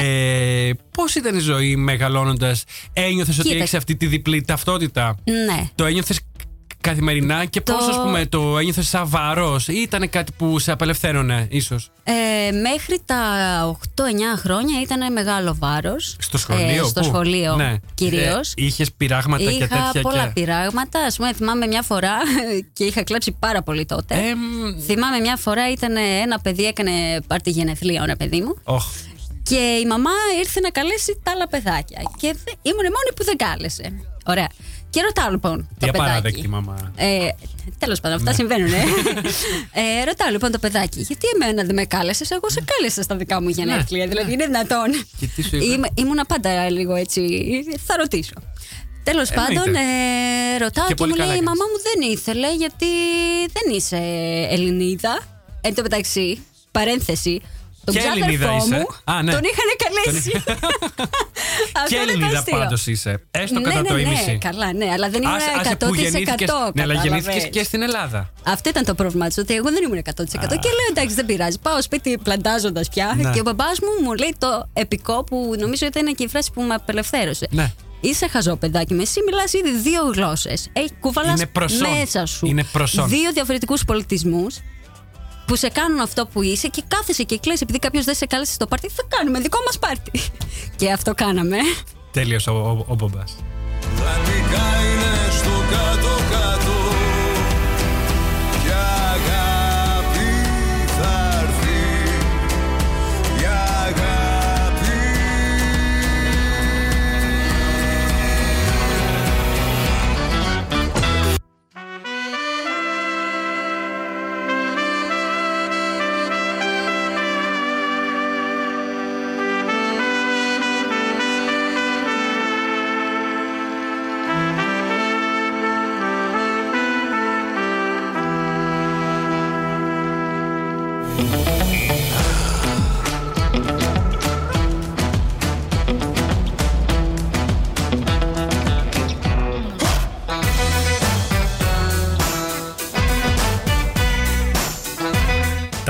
[0.68, 3.60] Ε, Πώς ήταν η ζωή μεγαλώνοντας, ένιωθες ότι Κοίτα.
[3.62, 5.68] έχεις αυτή τη διπλή ταυτότητα; Ναι.
[5.76, 6.20] Το ένιωθες
[6.82, 10.72] καθημερινά και Το- πώς ας πούμε το ένιωθες σαν βαρός ή ήταν κάτι που σε
[10.72, 13.18] απελευθέρωνε ίσως; Ε, μέχρι τα
[13.66, 16.16] 8-9 χρόνια ήταν μεγάλο βάρος.
[16.20, 17.76] στο σχολείο Ε, στο πού; σχολείο ναι.
[17.94, 18.50] κυρίως.
[18.50, 20.32] Ε, είχες πειράγματα και Είχα τέτοια πολλά και...
[20.34, 21.00] πειράγματα.
[21.00, 22.14] Α πούμε, θυμάμαι μια φορά
[22.74, 24.16] και είχα κλέψει πάρα πολύ τότε.
[24.16, 26.92] Ε, μ, Θυμάμαι μια φορά ήταν ένα παιδί, έκανε
[27.28, 28.56] πάρτι γενεθλία, ένα παιδί μου.
[28.64, 28.86] οχ,
[29.44, 32.02] Και η μαμά ήρθε να καλέσει τα άλλα παιδάκια.
[32.20, 33.92] Και δε- ήμουν η μόνη που δεν κάλεσε.
[34.26, 34.48] Ωραία.
[34.90, 36.48] Και ρωτάω λοιπόν τι το απαράδεκτη παιδάκι.
[36.48, 36.92] μαμά.
[36.96, 37.30] Ε,
[37.78, 38.74] Τέλος πάντων, αυτά συμβαίνουν.
[38.74, 38.78] Ε.
[40.02, 43.42] ε, ρωτάω λοιπόν το παιδάκι, γιατί εμένα δεν με κάλεσες, εγώ σε κάλεσα στα δικά
[43.42, 44.08] μου γενέθλια.
[44.08, 44.92] δηλαδή είναι δυνατόν.
[45.20, 47.22] Και τι σου είπε; Είμαι, ήμουνα πάντα λίγο έτσι.
[47.86, 48.34] Θα ρωτήσω.
[49.04, 51.60] Τέλος πάντων, ε, ρωτάω Και και, πολύ μου καλά λέει: Η έκανες.
[51.60, 52.86] μαμά μου δεν ήθελε γιατί
[53.54, 53.98] δεν είσαι
[54.50, 55.20] Ελληνίδα.
[55.62, 57.42] Εν τω μεταξύ, παρένθεση.
[57.92, 58.76] Τον Και Ελληνίδα ξάδερφό είσαι.
[58.76, 59.32] μου Α, ναι.
[59.32, 60.32] τον είχαν καλέσει.
[61.80, 62.58] Αυτό Και είναι το Ελληνίδα αστείο.
[62.58, 63.24] πάντως είσαι.
[63.32, 64.38] Έστω ναι, κατά ναι, το ναι, ίμιση.
[64.42, 65.60] καλά, ναι, αλλά δεν ήμουν Άσε- 100%.
[65.62, 67.50] άσε που γεννήθηκες, ναι, αλλά γεννήθηκες κατάλαβες.
[67.52, 68.30] και στην Ελλάδα.
[68.46, 70.60] Αυτό ήταν το πρόβλημα της, ότι εγώ δεν ήμουν 100%.
[70.64, 71.60] Και λέω εντάξει, δεν πειράζει.
[71.60, 73.14] Πάω σπίτι πλαντάζοντας πια.
[73.18, 73.32] Ναι.
[73.32, 76.62] Και ο μπαμπά μου μου λέει το επικό που νομίζω ήταν και η φράση που
[76.62, 77.48] με απελευθέρωσε.
[77.52, 77.72] Ναι.
[78.02, 80.70] Είσαι χαζό παιδάκι με, εσύ μιλάς ήδη δύο γλώσσες.
[81.00, 81.90] Κουβαλάς Είναι προσόν.
[81.98, 83.10] μέσα σου Είναι προσόν.
[83.10, 84.58] δύο διαφορετικούς πολιτισμούς
[85.50, 88.54] που σε κάνουν αυτό που είσαι και κάθεσαι και κλαις επειδή κάποιος δεν σε κάλεσε
[88.54, 88.90] στο πάρτι.
[88.90, 90.12] Θα κάνουμε δικό μας πάρτι.
[90.80, 91.58] και αυτό κάναμε.
[92.12, 93.36] Τέλειος ο, ο, ο Μπομπάς.
[93.96, 96.09] Πλανικά είναι στο κάτω-κάτω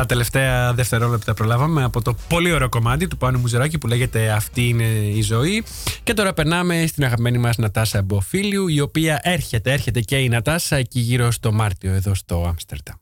[0.09, 4.83] τελευταία δευτερόλεπτα προλάβαμε από το πολύ ωραίο κομμάτι του Πάνου Μουζεράκη που λέγεται Αυτή είναι
[5.15, 5.63] η ζωή.
[6.03, 10.75] Και τώρα περνάμε στην αγαπημένη μας Νατάσα Μποφίλιου, η οποία έρχεται, έρχεται και η Νατάσα
[10.75, 12.98] εκεί γύρω στο Μάρτιο εδώ στο Άμστερνταμ.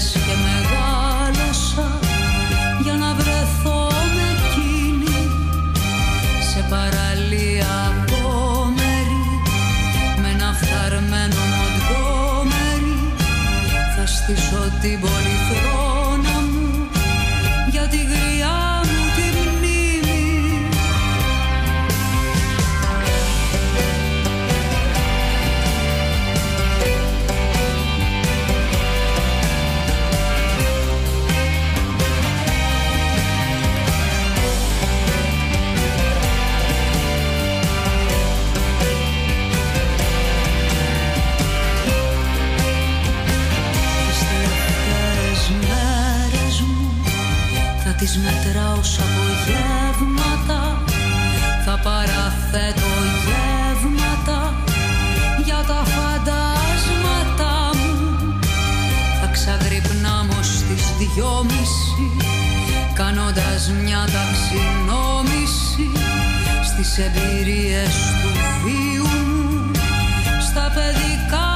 [0.00, 0.49] Νιώθω λες και μεγάλωσα
[48.00, 50.82] τις μετράω σαν απογεύματα.
[51.64, 52.92] Θα παραθέτω
[53.24, 54.54] γεύματα
[55.44, 58.38] για τα φαντάσματα μου.
[59.20, 62.06] Θα ξαγρυπνάμω στις δυόμιση
[62.94, 65.90] κάνοντας μια ταξινόμηση
[66.64, 68.30] στις εμπειρίες του
[68.64, 69.70] βίου μου.
[70.48, 71.49] Στα παιδικά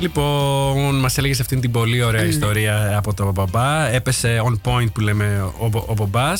[0.00, 3.88] Λοιπόν, μας έλεγες αυτήν την πολύ ωραία ιστορία από τον μπαμπά.
[3.88, 6.32] Έπεσε on point που λέμε ο, ο Μπομπά.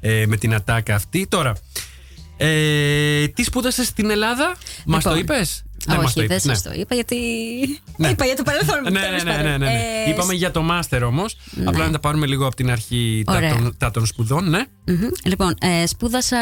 [0.00, 1.26] ε, με την ατάκα αυτή.
[1.26, 1.52] Τώρα,
[2.36, 4.56] ε, τι σπούδασες στην Ελλάδα,
[4.86, 5.96] μας το Λοιπόν, είπε.
[6.04, 7.16] Όχι, δεν σας το είπα γιατί.
[7.96, 8.08] Ναι.
[8.08, 8.90] Είπα για το παρελθόν μου.
[8.90, 9.50] Ναι, τέλος ναι, ναι, πάντων.
[9.50, 9.80] ναι, ναι, ναι.
[10.06, 11.36] Ε, Είπαμε για το μάστερ όμως.
[11.64, 13.54] Απλά να τα πάρουμε λίγο από την αρχή τα Ωραία.
[13.54, 14.64] των, τα των σπουδών, ναι.
[14.86, 15.08] Μμμ.
[15.24, 16.38] Λοιπόν, ε, σπούδασα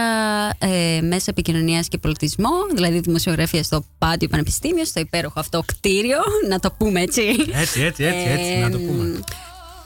[0.59, 6.19] ε, μέσα επικοινωνίας και πολιτισμό, δηλαδή δημοσιογραφία στο Πάντιο Πανεπιστήμιο, στο υπέροχο αυτό κτίριο,
[6.49, 7.23] να το πούμε έτσι.
[7.53, 9.05] Έτσι, έτσι, έτσι, έτσι, να το πούμε.
[9.05, 9.21] Ε,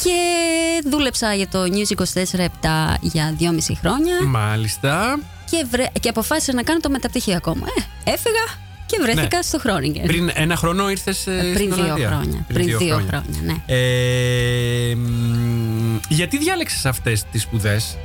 [0.02, 0.14] Και
[0.90, 5.18] δούλεψα για το News 24-7 για δυόμιση χρόνια Μάλιστα.
[5.50, 7.64] και, βρε, και αποφάσισα να κάνω το μεταπτυχιακό μου.
[8.04, 9.42] Ε, έφυγα και βρέθηκα Ναι.
[9.42, 10.06] στο Χρόνιγκεν.
[10.06, 11.22] Πριν ένα χρόνο ήρθες.
[11.54, 12.44] Πριν δύο χρόνια.
[12.52, 13.54] Πριν δύο χρόνια, ναι.
[13.66, 17.96] Ε, μ, γιατί διάλεξες αυτές τις σπουδές,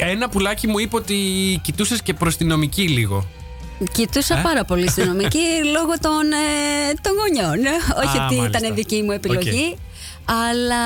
[0.00, 1.14] Ένα πουλάκι μου είπε ότι
[1.62, 3.26] κοιτούσες και προς τη νομική λίγο.
[3.92, 5.38] Κοιτούσα Ε; πάρα πολύ στη νομική
[5.76, 7.58] λόγω των, ε, των γονιών.
[8.06, 8.58] Όχι Α, ότι μάλιστα.
[8.58, 9.76] ήταν δική μου επιλογή.
[10.24, 10.76] Αλλά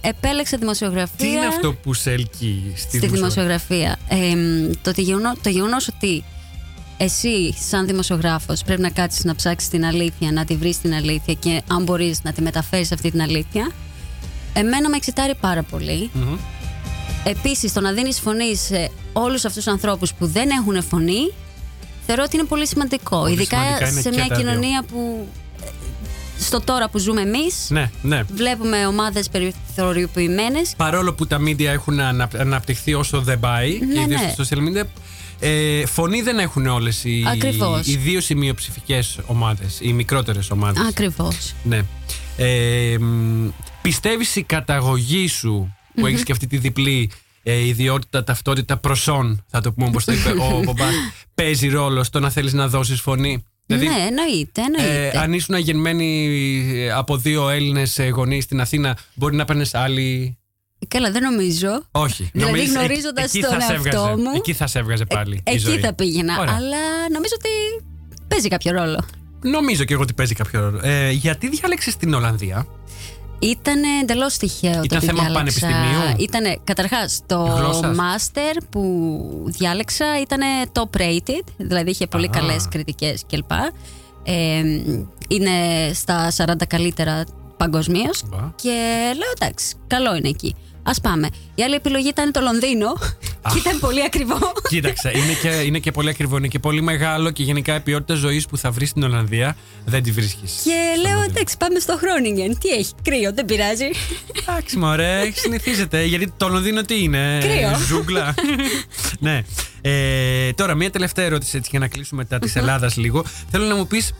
[0.00, 1.16] επέλεξα δημοσιογραφία.
[1.16, 4.68] Τι είναι αυτό που σε ελκύει στη, στη δημοσιογραφία; δημοσιογραφία.
[4.68, 6.24] Ε, το, ότι γεγονό- το γεγονός ότι
[6.96, 11.34] εσύ σαν δημοσιογράφος πρέπει να κάτσεις να ψάξεις την αλήθεια, να τη βρεις την αλήθεια
[11.34, 13.70] και αν μπορείς να τη μεταφέρεις αυτή την αλήθεια,
[14.52, 16.10] εμένα με εξητάρει πάρα πολύ.
[16.12, 16.36] Μμμ.
[17.24, 21.32] Επίσης το να δίνεις φωνή σε όλους αυτούς τους ανθρώπους που δεν έχουν φωνή,
[22.06, 23.18] θεωρώ ότι είναι πολύ σημαντικό.
[23.20, 24.44] Πολύ Ειδικά σημαντικά είναι σε και μια τα δύο.
[24.44, 25.28] κοινωνία που
[25.62, 25.68] ε,
[26.38, 28.22] στο τώρα που ζούμε εμείς, Ναι, ναι.
[28.34, 34.00] βλέπουμε ομάδες περιθωριοποιημένες Παρόλο που τα media έχουν ανα- αναπτυχθεί όσο δεν πάει, και Ναι,
[34.00, 34.32] ιδίως ναι.
[34.36, 34.84] στα social media,
[35.40, 37.24] ε, φωνή δεν έχουν όλες οι.
[37.26, 37.86] Ακριβώς.
[37.86, 40.86] Ιδίω οι μειοψηφικέ ομάδες, οι μικρότερες ομάδες.
[40.88, 41.54] Ακριβώς.
[41.62, 41.82] Ναι.
[42.36, 43.48] Ε, μ,
[43.82, 47.10] πιστεύεις η καταγωγή σου που έχεις και αυτή τη διπλή
[47.42, 50.94] ε, ιδιότητα, ταυτότητα προσών, θα το πούμε όπως το είπε ο Μπομπάς,
[51.34, 55.10] παίζει ρόλο στο να θέλεις να δώσεις φωνή; Δηλαδή, ναι, εννοείται, εννοείται.
[55.16, 56.28] ε, αν ήσουν γεννημένοι
[56.74, 60.38] ε, από δύο Έλληνες ε, γονείς στην Αθήνα, μπορεί να παίρνεις άλλη.
[60.88, 61.82] Καλά, δεν νομίζω.
[61.90, 62.30] Όχι.
[62.32, 64.16] Δηλαδή, Νομίζεις, εκ- γνωρίζοντας εκεί τον θα σε εαυτό έβγαζε.
[64.22, 65.34] μου, Εκεί θα σε έβγαζε πάλι.
[65.36, 65.78] η Εκεί ζωή.
[65.78, 66.38] θα πήγαινα.
[66.40, 66.54] Ωραία.
[66.54, 66.76] Αλλά
[67.12, 67.84] νομίζω ότι
[68.28, 69.04] παίζει κάποιο ρόλο.
[69.42, 70.80] Νομίζω και εγώ ότι παίζει κάποιο ρόλο.
[70.82, 72.66] Ε, γιατί διάλεξες την Ολλανδία;
[73.38, 75.60] Ήταν εντελώς τυχαίο το Ήταν ότι θέμα διάλεξα.
[75.66, 80.40] πανεπιστημίου; Ήταν καταρχάς το Γλώσσας; master που διάλεξα ήταν
[80.72, 82.30] top rated, δηλαδή είχε πολύ Α.
[82.32, 83.50] καλές κριτικές κλπ.
[84.22, 84.62] Ε,
[85.28, 85.50] είναι
[85.94, 87.24] στα 40 καλύτερα
[87.56, 88.22] παγκοσμίως.
[88.26, 88.50] Μπα.
[88.62, 88.70] Και
[89.16, 90.54] λέω εντάξει, καλό είναι εκεί.
[90.86, 91.28] Α πάμε.
[91.54, 92.92] Η άλλη επιλογή ήταν το Λονδίνο
[93.52, 94.38] και ήταν πολύ ακριβό.
[94.68, 98.14] Κοίταξε, είναι και, είναι και πολύ ακριβό, είναι και πολύ μεγάλο και γενικά η ποιότητα
[98.14, 100.60] ζωής που θα βρεις στην Ολλανδία δεν τη βρίσκεις.
[100.64, 102.58] Και λέω εντάξει, πάμε στο Χρόνιγκεν.
[102.58, 103.84] Τι έχει, κρύο, δεν πειράζει.
[104.42, 106.04] Εντάξει, μωρέ, συνηθίζεται.
[106.04, 107.78] Γιατί το Λονδίνο τι είναι, Κρύο.
[107.86, 108.34] ζούγκλα;
[109.18, 109.42] ναι.
[109.80, 113.24] Ε, τώρα, μία τελευταία ερώτηση έτσι, για να κλείσουμε τα της Ελλάδας λίγο.
[113.50, 114.12] Θέλω να μου πεις.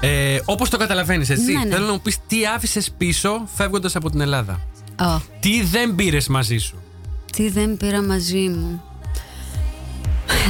[0.00, 1.52] Ε, Όπως το καταλαβαίνεις, έτσι.
[1.52, 1.74] Ναι, ναι.
[1.74, 4.60] Θέλω να μου πεις τι άφησες πίσω φεύγοντας από την Ελλάδα;
[5.00, 6.82] Ω, Τι δεν πήρες μαζί σου;
[7.32, 8.82] τι δεν πήρα μαζί μου;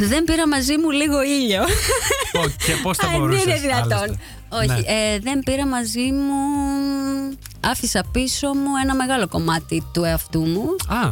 [0.08, 1.62] Δεν πήρα μαζί μου λίγο ήλιο.
[2.32, 3.44] Πω, και πώς θα Αν μπορούσες.
[3.44, 4.18] είναι δυνατόν.
[4.48, 6.34] Όχι, ε, δεν πήρα μαζί μου.
[7.60, 10.64] Άφησα πίσω μου ένα μεγάλο κομμάτι του εαυτού μου.
[10.88, 11.08] Α,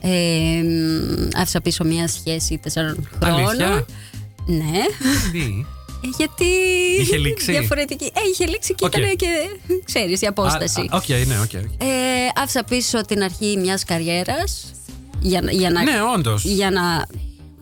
[0.00, 3.84] Ε, μ, άφησα πίσω μια σχέση τεσσάρων Αλήθεια; χρόνων.
[4.46, 4.80] Ναι.
[5.32, 5.64] τι;
[6.04, 6.44] Ε, Γιατί.
[7.00, 8.04] Είχε λήξει; Διαφορετική.
[8.04, 8.96] Ε, είχε λήξει και Οκ.
[8.96, 9.26] ήταν και.
[9.84, 10.80] ξέρεις, η απόσταση.
[10.80, 11.42] Α, α, Οκ, ναι, οκ.
[11.42, 11.52] οκ.
[11.82, 11.86] Ε,
[12.42, 14.72] άφησα πίσω την αρχή μιας καριέρας
[15.20, 16.44] για, να- για να, Ναι, όντως.
[16.44, 17.06] για να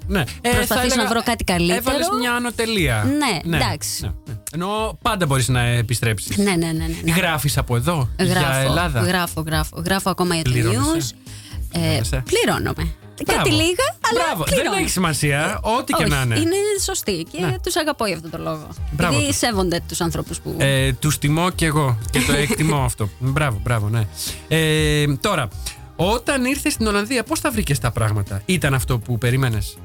[0.07, 0.25] Ναι.
[0.41, 1.79] Ε, Προσπαθήσω θα να βρω κάτι καλύτερο.
[1.79, 3.05] Έβαλες μια άνω τελεία.
[3.19, 4.03] Ναι, εντάξει.
[4.03, 4.35] ναι, ναι.
[4.53, 6.37] Ενώ πάντα μπορείς να επιστρέψεις.
[6.37, 7.13] ναι, ναι, ναι, ναι, ναι.
[7.13, 9.01] Γράφεις από εδώ για Γράφω, Ελλάδα.
[9.01, 9.83] γράφω, γράφω.
[9.85, 11.33] Γράφω ακόμα για το Πληρώνεσαι; news.
[11.73, 12.95] Ε, Πληρώνεσαι; πληρώνομαι.
[13.27, 13.43] Μπράβο.
[13.43, 14.45] Κάτι λίγα, αλλά Μπράβο.
[14.45, 14.71] πληρώνω.
[14.71, 15.61] Δεν έχει σημασία.
[15.63, 16.39] Ό,τι και Όχι, να είναι.
[16.39, 16.55] είναι
[16.85, 17.59] σωστή και Ναι.
[17.63, 18.69] τους αγαπώ για αυτόν τον λόγο.
[18.91, 19.37] Μπράβο Γιατί τους.
[19.39, 20.55] σέβονται τους ανθρώπους που...
[20.59, 21.99] Ε, τους τιμώ και εγώ.
[22.11, 23.09] Και το εκτιμώ αυτό.
[23.19, 24.03] Μπράβο, μπράβο, ναι.
[24.49, 25.49] Ε, τώρα,
[25.97, 29.77] όταν ήρθε στην Ολλανδία, πώς τα βρήκες τα πράγματα, Ήταν αυτό που περίμενες;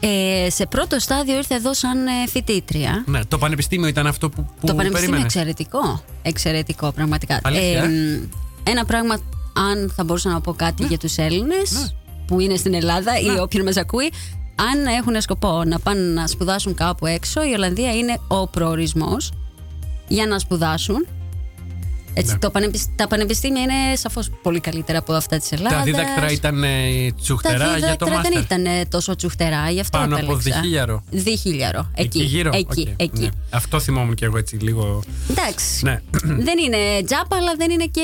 [0.00, 3.02] Ε, σε πρώτο στάδιο ήρθε εδώ σαν ε, φοιτήτρια.
[3.06, 6.02] Ναι, το πανεπιστήμιο ήταν αυτό που, που το πανεπιστήμιο περίμενες; εξαιρετικό.
[6.22, 7.40] Εξαιρετικό, πραγματικά.
[7.42, 8.28] Αλήθεια, μ,
[8.62, 9.14] ένα πράγμα,
[9.70, 11.86] αν θα μπορούσα να πω κάτι για τους Έλληνες Ναι.
[12.28, 14.12] Που είναι στην Ελλάδα ή όποιον μας ακούει,
[14.72, 19.32] αν έχουν σκοπό να πάνε να σπουδάσουν κάπου έξω, η Ολλανδία είναι ο προορισμός
[20.08, 21.06] για να σπουδάσουν.
[22.18, 22.38] Έτσι, Ναι.
[22.38, 25.78] το πανεπισ- Τα πανεπιστήμια είναι σαφώς πολύ καλύτερα από αυτά της Ελλάδας.
[25.78, 26.68] Τα δίδακτρα ήταν ε,
[27.08, 28.32] Τα τσουχτερά για το δίδακτρα μάστερ.
[28.32, 30.50] δεν ήταν ε, τόσο τσουχτερά, γι' αυτό Πάνω από επέλεξα.
[30.60, 31.02] διχίλιαρο.
[31.10, 31.90] Διχίλιαρο.
[31.94, 32.50] Εκεί, γύρω.
[32.54, 33.20] εκεί, Οκ, εκεί.
[33.20, 33.28] ναι.
[33.50, 35.02] Αυτό θυμόμουν και εγώ έτσι λίγο.
[35.30, 35.84] Εντάξει.
[35.84, 36.00] Ναι.
[36.48, 38.02] Δεν είναι τζάπα, αλλά δεν είναι και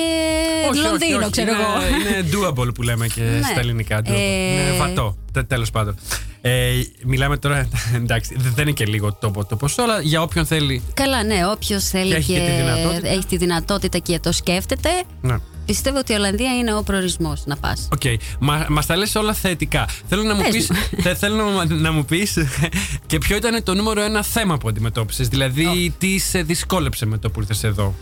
[0.70, 1.30] Όχι, όχι, Λονδίνο, όχι.
[1.30, 2.10] ξέρω είναι, εγώ.
[2.10, 2.28] Είναι
[2.68, 3.40] doable που λέμε και Ναι.
[3.50, 3.98] στα ελληνικά.
[4.00, 4.08] Doable.
[4.10, 5.16] Ε, Είναι βατό.
[5.42, 5.94] Τέλος πάντων.
[6.40, 6.70] Ε,
[7.04, 7.68] μιλάμε τώρα.
[7.94, 10.82] Εντάξει, δεν είναι και λίγο το, το ποσό, αλλά για όποιον θέλει.
[10.94, 13.08] Καλά, ναι, όποιος θέλει Και έχει και τη δυνατότητα.
[13.08, 14.88] έχει τη δυνατότητα και το σκέφτεται,
[15.20, 15.36] Ναι.
[15.66, 17.88] Πιστεύω ότι η Ολλανδία είναι ο προορισμός να πας.
[17.92, 18.00] Οκ.
[18.38, 19.88] Μα μας τα λες όλα θετικά.
[20.08, 20.76] Θέλω να μου Πες πεις, μου.
[21.02, 22.38] θε- θέλω να, να μου πεις
[23.06, 25.28] και ποιο ήταν το νούμερο ένα θέμα που αντιμετώπισες.
[25.28, 27.94] Δηλαδή, τι σε δυσκόλεψε με το που ήρθες εδώ;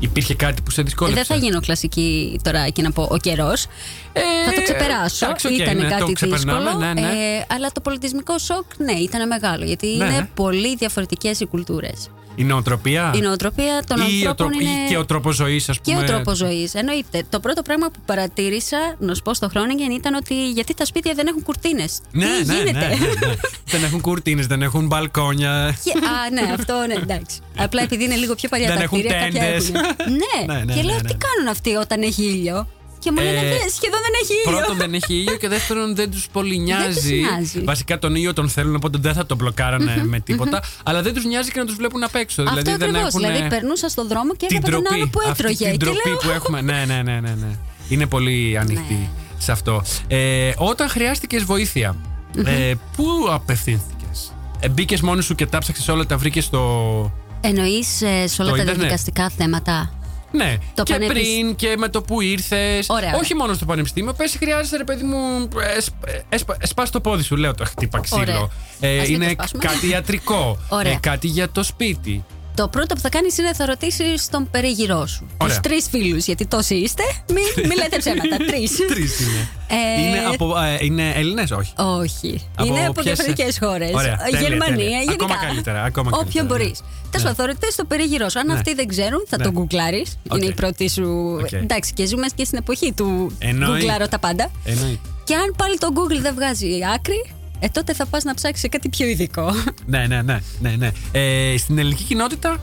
[0.00, 1.24] Υπήρχε κάτι που σε δυσκόλεψε.
[1.24, 3.66] Δεν θα γίνω κλασική τώρα και να πω ο καιρός.
[4.12, 5.24] Ε, θα το ξεπεράσω.
[5.26, 6.84] εντάξει, οκ, ήταν ναι, το κάτι ξεπερνάμε, δύσκολο.
[6.86, 7.00] ναι, ναι.
[7.00, 9.64] ε, αλλά το πολιτισμικό σοκ, ναι, ήταν μεγάλο.
[9.64, 10.28] Γιατί Ναι, είναι ναι.
[10.34, 12.10] πολύ διαφορετικές οι κουλτούρες.
[12.40, 14.70] Η νοοτροπία; Η νοοτροπία των ή, ο ανθρώπων τρόπο- είναι.
[14.84, 16.74] ή και ο τρόπος ζωής, ας Και πούμε; ο τρόπος ζωής.
[16.74, 17.22] Εννοείται.
[17.30, 21.12] Το πρώτο πράγμα που παρατήρησα, να σου πω στο Χρόνιγκεν, ήταν ότι γιατί τα σπίτια
[21.14, 23.34] δεν έχουν κουρτίνες; Ναι, Τι ναι, γίνεται; ναι, ναι, ναι.
[23.72, 25.76] δεν έχουν κουρτίνες, δεν έχουν μπαλκόνια.
[25.84, 27.38] Και- α, ναι, αυτό ναι, εντάξει.
[27.58, 29.68] Απλά επειδή είναι λίγο πιο παλιά Δεν τα έχουν κτίρια, κάποια τέντες.
[29.70, 29.80] έχουν.
[30.12, 30.52] Ναι.
[30.54, 31.08] Ναι, ναι, και ναι, λέω ναι.
[31.08, 32.68] τι κάνουν αυτοί όταν έχει ήλιο;
[33.00, 34.58] Και μου λένε Ε, «Δε, σχεδόν δεν έχει ήλιο.
[34.58, 37.14] Πρώτον δεν έχει ήλιο και δεύτερον δεν τους πολύ τους νοιάζει.
[37.14, 37.60] νοιάζει.
[37.60, 40.62] Βασικά τον ήλιο τον θέλουν οπότε δεν θα τον μπλοκάρανε με τίποτα.
[40.84, 42.42] Αλλά δεν τους νοιάζει και να τους βλέπουν απ' έξω.
[42.42, 43.08] Αυτό δηλαδή δεν ακριβώς.
[43.14, 45.00] έχουν Δηλαδή περνούσα στον δρόμο και την έβλεπα τον τροπή.
[45.00, 45.70] άλλο που Αυτή έτρωγε.
[45.70, 46.60] την Και τροπή λέω, που έχουμε.
[46.60, 47.56] Ναι, ναι, ναι, ναι, ναι.
[47.88, 49.08] Είναι πολύ ανοιχτή Ναι.
[49.38, 49.82] σε αυτό.
[50.08, 51.96] Ε, όταν χρειάστηκες βοήθεια,
[52.44, 57.12] ε, πού απευθύνθηκες; Ε, Μπήκες μόνος σου και τα ψάξε όλα, τα βρήκες στο.
[57.40, 57.86] Εννοείς
[58.24, 58.66] σε όλα Το τα ίντερνετ.
[58.74, 59.92] διαδικαστικά θέματα;
[60.32, 62.86] Ναι, Το και πανεπισ- πριν και με το που ήρθες.
[62.88, 63.14] Ωραία.
[63.16, 64.12] Όχι μόνο στο πανεπιστήμιο.
[64.12, 65.48] Πες, χρειάζεται, ρε παιδί μου,
[66.58, 68.20] σπας το πόδι σου, λέω τώρα χτύπα ξύλο.
[68.20, 68.48] Ωραία.
[68.80, 69.62] Ε, Ας μην το είναι σπάσουμε.
[69.64, 70.58] κάτι ιατρικό.
[70.68, 70.92] Ωραία.
[70.92, 72.24] Ε, κάτι για το σπίτι.
[72.54, 75.26] Το πρώτο που θα κάνεις είναι θα ρωτήσεις τον περίγυρό σου.
[75.36, 75.60] Ωραία.
[75.60, 77.02] Τους τρεις φίλους, γιατί τόσοι είστε.
[77.28, 78.36] Μην μη λέτε ψέματα.
[78.36, 78.76] Τρεις.
[78.92, 79.48] Τρεις είναι.
[79.68, 82.48] Ε, είναι από, ε, είναι Έλληνες, όχι; Όχι.
[82.56, 83.90] Από είναι από ποιες- διαφορετικές χώρες.
[83.94, 84.88] Ωραία, τέλεια, Γερμανία, τέλεια.
[84.98, 85.12] γενικά.
[85.12, 86.80] Ακόμα καλύτερα, ακόμα Όποιον καλύτερα, μπορείς.
[86.80, 86.86] ναι.
[87.10, 87.34] Τέλος Ναι.
[87.34, 88.38] πάντων, θα ρωτήσεις το περίγυρό σου.
[88.38, 88.52] Αν Ναι.
[88.52, 89.44] αυτοί δεν ξέρουν, θα Ναι.
[89.44, 90.18] το γκουγκλάρεις.
[90.28, 90.36] Οκ.
[90.36, 91.36] Είναι η πρώτη σου.
[91.40, 91.52] Οκ.
[91.52, 93.72] Εντάξει, και ζούμε και στην εποχή του Εννοείται.
[93.76, 94.50] γκουγκλάρω τα πάντα.
[94.64, 94.98] Εννοείται.
[95.24, 97.30] Και αν πάλι το Google δεν βγάζει άκρη,
[97.60, 99.52] ε, τότε θα πας να ψάξεις σε κάτι πιο ειδικό.
[99.86, 100.38] Ναι, ναι, ναι.
[100.60, 100.90] ναι, ναι.
[101.12, 102.56] Ε, στην ελληνική κοινότητα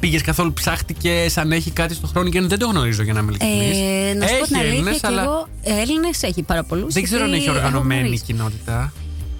[0.00, 3.30] πήγες καθόλου ψάχτηκες αν έχει κάτι στο χρόνο και δεν το γνωρίζω για να είμαι
[3.30, 3.76] ειλικρινής.
[4.10, 6.94] Ε, να σου πω Έχει την αλήθεια, Έλληνες, και αλλά εγώ Έλληνες έχει πάρα πολλούς.
[6.94, 8.92] δεν ξέρω αν έχει οργανωμένη κοινότητα.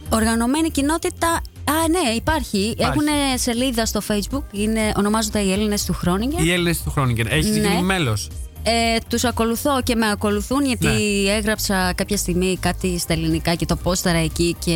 [0.08, 1.28] Οργανωμένη κοινότητα.
[1.68, 2.74] Α, ναι, υπάρχει.
[2.78, 3.02] Έχουν
[3.34, 4.42] σελίδα στο Facebook.
[4.52, 6.44] Είναι, ονομάζονται οι Έλληνες του Χρόνιγκεν.
[6.46, 7.26] Οι Έλληνες του Χρόνιγκεν.
[7.30, 7.68] Έχεις Ναι.
[7.68, 8.28] γίνει μέλος.
[8.68, 11.30] Ε, τους ακολουθώ και με ακολουθούν γιατί Ναι.
[11.32, 14.74] έγραψα κάποια στιγμή κάτι στα ελληνικά και το πόσταρα εκεί και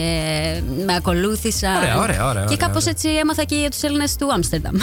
[0.87, 1.77] με ακολούθησαν.
[1.77, 2.91] Ωραία, ωραία, ωραία, Και ωραία, κάπως ωραία.
[2.93, 4.75] έτσι έμαθα και για τους Έλληνες του Άμστερνταμ.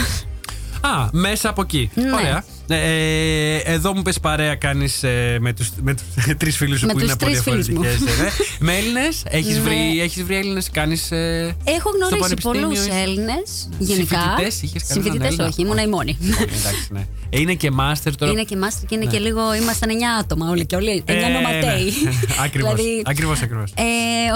[0.80, 1.90] Α, μέσα από εκεί.
[1.94, 2.12] Ναι.
[2.12, 2.44] Ωραία.
[2.70, 6.04] Ε, εδώ μου πες παρέα κάνεις ε, με τους, με τους
[6.40, 7.80] τρεις φίλους σου Με που τους είναι από τρεις φίλους μου.
[7.82, 8.18] διαφορετικές.
[8.18, 8.28] ε, ναι.
[8.66, 9.60] με Έλληνες, έχεις, Ναι.
[9.62, 11.10] βρει, έχεις βρει Έλληνες, κάνεις...
[11.10, 14.18] Ε, Έχω στο γνωρίσει πανεπιστήμιο πολλούς είσαι- Έλληνες γενικά.
[14.20, 16.18] Συμφοιτητές, είχες κανέναν Συμφοιτητές Έλληνα; όχι, ήμουνα η μόνη.
[16.22, 17.06] όχι, εντάξει, ναι.
[17.30, 18.32] Ε, είναι και μάστερ τώρα.
[18.32, 19.54] Είναι και μάστερ και είναι και λίγο.
[19.54, 21.02] Ήμασταν 9 άτομα όλοι και όλοι.
[21.06, 21.84] 9 Ε, νοματέοι.
[22.04, 22.10] ναι.
[22.44, 23.70] Ακριβώς, Δηλαδή, ακριβώς, ακριβώς.
[23.76, 23.82] Ε,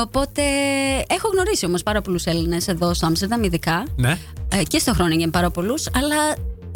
[0.00, 0.42] οπότε
[1.08, 3.84] έχω γνωρίσει όμως πάρα πολλούς Έλληνες εδώ στο Άμστερνταμ, ειδικά.
[3.96, 4.18] Ναι.
[4.48, 6.16] Ε, και στο Χρόνιγκεν πάρα πολλούς, αλλά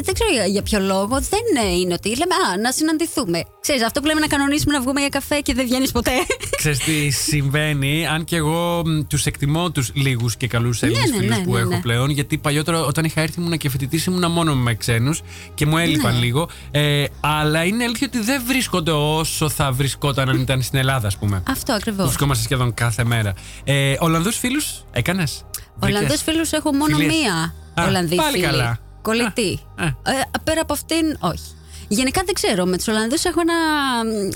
[0.03, 1.20] δεν ξέρω για, για ποιο λόγο.
[1.20, 3.42] Δεν ε, είναι ότι λέμε Α, να συναντηθούμε.
[3.61, 6.11] Ξέρεις, αυτό που λέμε να κανονίσουμε να βγούμε για καφέ και δεν βγαίνεις ποτέ.
[6.57, 11.16] Ξέρεις τι συμβαίνει, αν και εγώ μ, τους εκτιμώ τους λίγους και καλούς Έλληνες ναι,
[11.16, 11.80] φίλους ναι, που ναι, έχω ναι.
[11.80, 15.20] πλέον, γιατί παλιότερα όταν είχα έρθει ήμουν και φοιτητής ήμουν μόνο με ξένους
[15.55, 16.20] και μου έλειπαν Ναι.
[16.20, 16.49] λίγο.
[16.70, 21.16] Ε, αλλά είναι αλήθεια ότι δεν βρίσκονται όσο θα βρισκόταν αν ήταν στην Ελλάδα, ας
[21.16, 21.42] πούμε.
[21.49, 22.03] αυτό Που ακριβώ.
[22.05, 23.32] βρισκόμαστε σχεδόν κάθε μέρα.
[23.64, 25.44] Ε, Ολλανδούς φίλους έκανες;
[25.80, 28.42] Ολλανδούς Βρήκες; φίλους έχω μόνο Φιλίες; μία Α, Ολλανδή πάλι φίλη.
[28.44, 28.78] καλά.
[29.09, 29.61] Κολλητή.
[29.76, 29.86] Α, α.
[29.86, 31.42] Ε, πέρα από αυτήν, όχι.
[31.88, 32.64] Γενικά δεν ξέρω.
[32.66, 33.54] Με τους Ολλανδούς έχω ένα,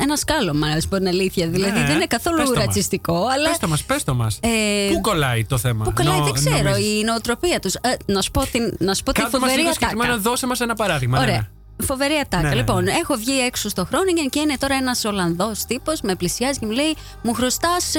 [0.03, 1.49] ένα σκάλωμα, να σου πω την αλήθεια.
[1.49, 2.65] Δηλαδή Ναι, δεν είναι πες καθόλου το μας.
[2.65, 3.15] ρατσιστικό.
[3.35, 4.39] Αλλά Πες το μας, πες το μας.
[4.43, 4.49] Ε,
[4.93, 5.85] Πού κολλάει το θέμα.
[5.85, 6.71] Πού κολλάει, Νο- δεν ξέρω.
[6.71, 7.75] νομίζεις; Η νοοτροπία τους.
[8.07, 9.87] να σου πω την, να σου πω τη Κάτω μας φοβερή λίγο ατάκα.
[9.89, 11.19] συγκεκριμένα, δώσε μας ένα παράδειγμα.
[11.19, 11.49] ναι, Ωραία.
[11.81, 11.87] Ναι.
[11.87, 12.43] Φοβερή ατάκα.
[12.43, 12.61] Ναι, ναι, ναι.
[12.61, 16.67] Λοιπόν, έχω βγει έξω στο Χρόνιγκεν και είναι τώρα ένας Ολλανδός τύπος, με πλησιάζει και
[16.67, 17.95] μου λέει: Μου χρωστάς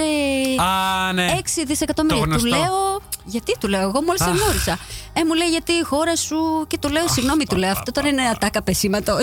[0.58, 1.38] Α, ναι.
[1.38, 2.20] 6 δισεκατομμύρια.
[2.20, 2.48] Το Του γνωστό.
[2.50, 4.36] λέω, γιατί του λέω, εγώ μόλις σε Αχ.
[4.42, 4.78] γνώρισα.
[5.14, 6.38] Ε, μου λέει, γιατί η χώρα σου.
[6.68, 9.16] Και του λέω, συγγνώμη, του λέω, αυτό τώρα είναι ατάκα πεσήματο.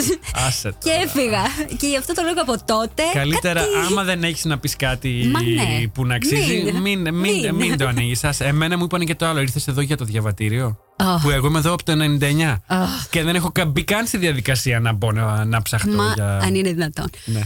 [0.46, 1.00] Άσε Και τώρα.
[1.02, 1.42] έφυγα.
[1.78, 3.02] Και γι' αυτό το λέω από τότε.
[3.12, 5.86] Καλύτερα, κάτι- άμα δεν έχεις να πεις κάτι Μα ναι.
[5.94, 6.76] που να αξίζει, Μην.
[6.76, 7.78] μην, μην, μην, Μην.
[7.78, 8.24] το ανοίγεις.
[8.38, 9.40] Εμένα μου είπαν και το άλλο.
[9.40, 11.22] Ήρθες εδώ για το διαβατήριο; Αχ.
[11.22, 12.56] Που εγώ είμαι εδώ από το 99.
[12.66, 13.08] Αχ.
[13.10, 16.38] Και δεν έχω κα- μπει καν στη διαδικασία να μπω να, να ψαχτώ Μα για.
[16.38, 17.10] αν είναι δυνατόν.
[17.24, 17.40] Ναι.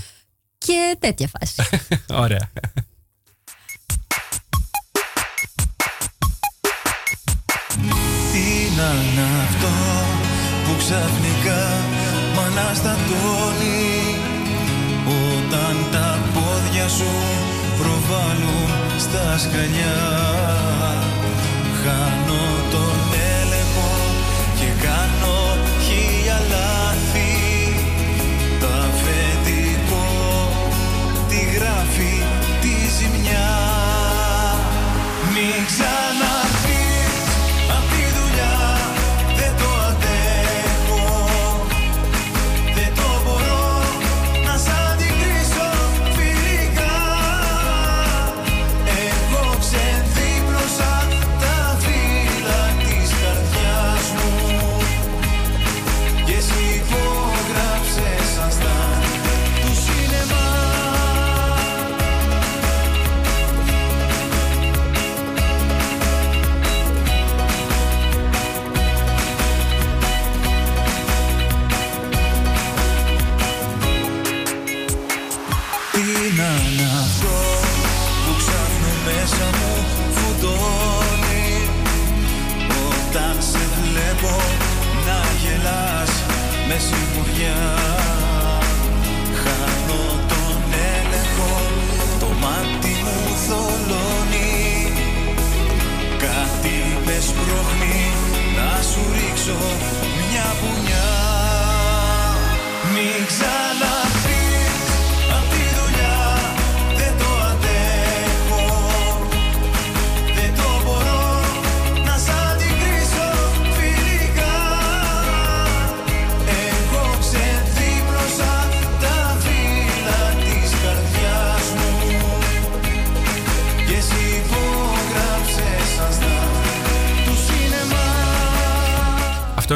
[0.59, 1.62] Και τέτοια φάση.
[2.24, 2.50] Ωραία.
[8.32, 9.68] Τι να είναι αυτό
[10.64, 11.62] που ξαφνικά
[12.34, 14.16] μ' αναστατώνει;
[15.07, 17.11] Όταν τα πόδια σου
[17.78, 20.00] προβάλλουν στα σκαλιά
[21.82, 22.91] Χάνω τον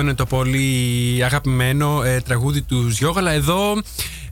[0.07, 3.31] είναι το πολύ αγαπημένο ε, τραγούδι του Ζιόγαλα.
[3.31, 3.83] Εδώ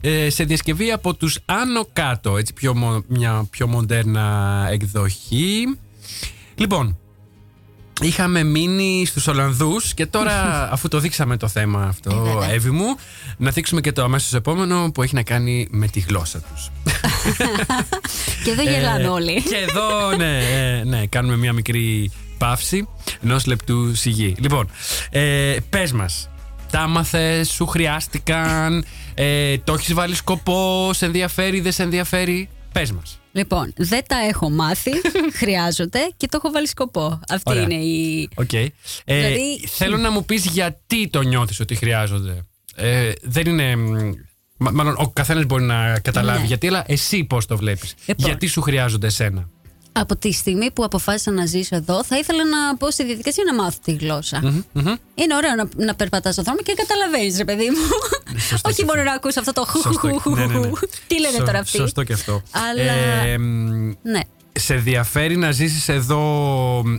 [0.01, 2.37] ε, σε διασκευή από τους Άνω Κάτω.
[2.37, 5.77] Έτσι πιο, μο- μια πιο μοντέρνα εκδοχή.
[6.55, 6.97] Λοιπόν,
[8.01, 10.33] είχαμε μείνει στους Ολλανδούς και τώρα
[10.73, 12.49] αφού το δείξαμε το θέμα Ε, αυτό, βέβαια.
[12.51, 12.85] Εύη μου,
[13.37, 16.69] να δείξουμε και το αμέσως επόμενο που έχει να κάνει με τη γλώσσα τους.
[18.43, 19.41] Και εδώ γελάνε Ε, όλοι.
[19.43, 22.11] Και εδώ, ναι, ε, ναι, κάνουμε μια μικρή
[22.49, 22.87] παύση
[23.23, 24.35] ενός λεπτού σιγή.
[24.39, 24.69] Λοιπόν,
[25.09, 26.29] ε, πες μας,
[26.71, 32.49] τα έμαθες, σου χρειάστηκαν, ε, το έχεις βάλει σκοπό, σε ενδιαφέρει, δεν σε ενδιαφέρει.
[32.71, 33.19] Πες μας.
[33.31, 34.91] Λοιπόν, δεν τα έχω μάθει,
[35.39, 37.19] χρειάζονται και το έχω βάλει σκοπό.
[37.29, 37.61] Αυτή Ωραία.
[37.63, 38.29] είναι η.
[38.35, 38.53] Οκ.
[38.53, 38.67] Ε,
[39.05, 42.41] Δηλαδή- Θέλω να μου πεις γιατί το νιώθεις ότι χρειάζονται.
[42.75, 43.75] Ε, δεν είναι.
[43.75, 44.11] μ,
[44.57, 46.45] μα- Μάλλον ο καθένας μπορεί να καταλάβει Ναι.
[46.45, 47.93] γιατί, αλλά εσύ πώς το βλέπεις.
[48.05, 48.25] Λοιπόν.
[48.25, 49.49] Γιατί σου χρειάζονται εσένα.
[49.97, 53.63] Από τη στιγμή που αποφάσισα να ζήσω εδώ, θα ήθελα να πω στη διαδικασία να
[53.63, 54.63] μάθω τη γλώσσα.
[55.15, 58.39] Είναι ωραίο να, να περπατάς στον δρόμο και καταλαβαίνεις, ρε παιδί μου.
[58.49, 59.09] σωστό Όχι και μόνο αυτό.
[59.09, 60.07] να ακούς αυτό το χου, Σωστό.
[60.07, 60.67] χου, χου, Ναι, ναι, ναι.
[60.67, 60.77] χου.
[61.07, 62.41] Τι λένε Σω- τώρα αυτοί; Σωστό και αυτό.
[62.51, 62.91] Αλλά-
[63.25, 64.19] Ε, μ, Ναι.
[64.51, 66.19] σε ενδιαφέρει να ζήσεις εδώ,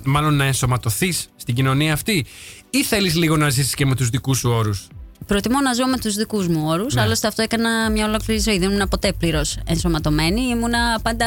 [0.05, 2.26] μάλλον να ενσωματωθείς στην κοινωνία αυτή
[2.70, 4.86] ή θέλεις λίγο να ζήσεις και με τους δικούς σου όρους;
[5.27, 6.95] Προτιμώ να ζω με τους δικούς μου όρους.
[6.95, 7.01] Ναι.
[7.01, 8.59] Άλλωστε, αυτό έκανα μια ολόκληρη ζωή.
[8.59, 10.41] Δεν ήμουν ποτέ πλήρως ενσωματωμένη.
[10.41, 11.27] Ήμουνα πάντα.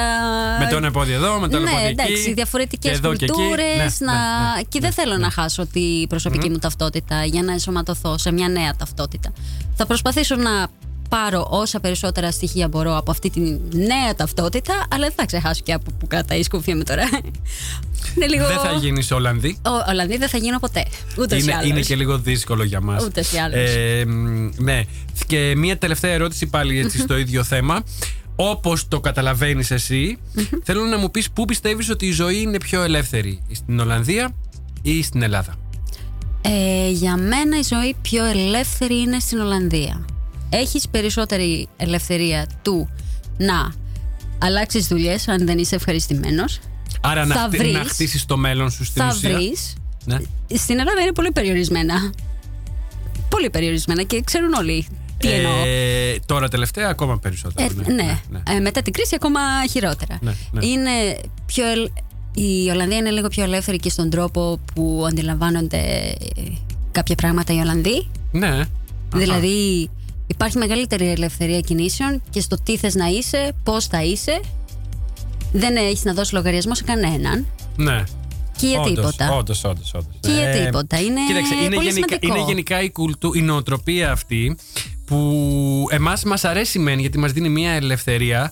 [0.60, 2.34] Με το ένα πόδι εδώ, με το άλλο ναι, πόδι εντάξει, εκεί.
[2.34, 3.34] διαφορετικές και εδώ και εκεί.
[3.34, 4.00] κουλτούρες.
[4.00, 4.14] Ναι, να...
[4.14, 4.62] ναι, ναι.
[4.70, 8.76] και δεν θέλω να χάσω τη προσωπική μου ταυτότητα για να ενσωματωθώ σε μια νέα
[8.76, 9.34] ταυτότητα.
[9.76, 10.68] Θα προσπαθήσω να
[11.10, 13.40] πάρω όσα περισσότερα στοιχεία μπορώ από αυτή τη
[13.78, 17.04] νέα ταυτότητα, αλλά δεν θα ξεχάσω και από που κρατάει η σκούφια μου τώρα.
[18.16, 18.48] Είναι λίγο...
[18.48, 19.58] Δεν θα γίνεις Ολλανδή.
[19.66, 20.86] Ο, Ολλανδή δεν θα γίνω ποτέ.
[21.18, 21.70] Ούτε ή Είναι, άλλως.
[21.70, 23.04] είναι και λίγο δύσκολο για μας.
[23.04, 23.58] Ούτως ή άλλως.
[23.76, 24.84] Ε, μ, ναι.
[25.28, 27.84] Και μία τελευταία ερώτηση πάλι έτσι στο ίδιο θέμα.
[28.36, 30.18] Όπως το καταλαβαίνεις εσύ,
[30.64, 33.42] θέλω να μου πεις πού πιστεύεις ότι η ζωή είναι πιο ελεύθερη.
[33.52, 34.36] Στην Ολλανδία
[34.82, 35.56] ή στην Ελλάδα;
[36.42, 40.06] Ε, για μένα η ζωή πιο ελεύθερη είναι στην Ολλανδία.
[40.50, 42.90] Έχεις περισσότερη ελευθερία του
[43.38, 43.74] να
[44.40, 46.60] αλλάξεις δουλειές αν δεν είσαι ευχαριστημένος.
[47.02, 47.74] Άρα να, Θα χτι- βρεις.
[47.74, 49.30] να χτίσεις το μέλλον σου στην θα ουσία.
[49.36, 49.74] βρεις.
[50.06, 50.18] Ναι.
[50.58, 52.14] Στην Ελλάδα είναι πολύ περιορισμένα.
[53.30, 54.88] Πολύ περιορισμένα και ξέρουν όλοι
[55.18, 55.52] τι εννοώ.
[55.66, 57.70] Ε, τώρα τελευταία ακόμα περισσότερο.
[57.88, 58.20] Ε, ναι,
[58.56, 59.40] Ε, μετά την κρίση ακόμα
[59.70, 60.18] χειρότερα.
[60.22, 60.66] Ναι, ναι.
[60.66, 60.92] Είναι
[61.46, 61.92] πιο ελ-
[62.34, 66.42] Η Ολλανδία είναι λίγο πιο ελεύθερη και στον τρόπο που αντιλαμβάνονται ε,
[66.92, 68.08] κάποια πράγματα οι Ολλανδοί.
[68.32, 68.62] ναι.
[69.14, 69.90] Δηλαδή
[70.28, 74.40] υπάρχει μεγαλύτερη ελευθερία κινήσεων και στο τι θες να είσαι, πώς θα είσαι.
[75.52, 77.46] Δεν έχεις να δώσεις λογαριασμό σε κανέναν.
[77.76, 78.04] Ναι.
[78.58, 79.32] Και για Όντως, τίποτα.
[79.38, 80.16] Όντως, όντως, όντως.
[80.20, 81.02] Και για τίποτα.
[81.02, 82.36] Είναι κοίταξε, είναι, πολύ γενικά, σημαντικό.
[82.36, 84.58] είναι γενικά η, κουλτού, η νοοτροπία αυτή
[85.06, 88.52] που εμάς μας αρέσει μεν γιατί μας δίνει μια ελευθερία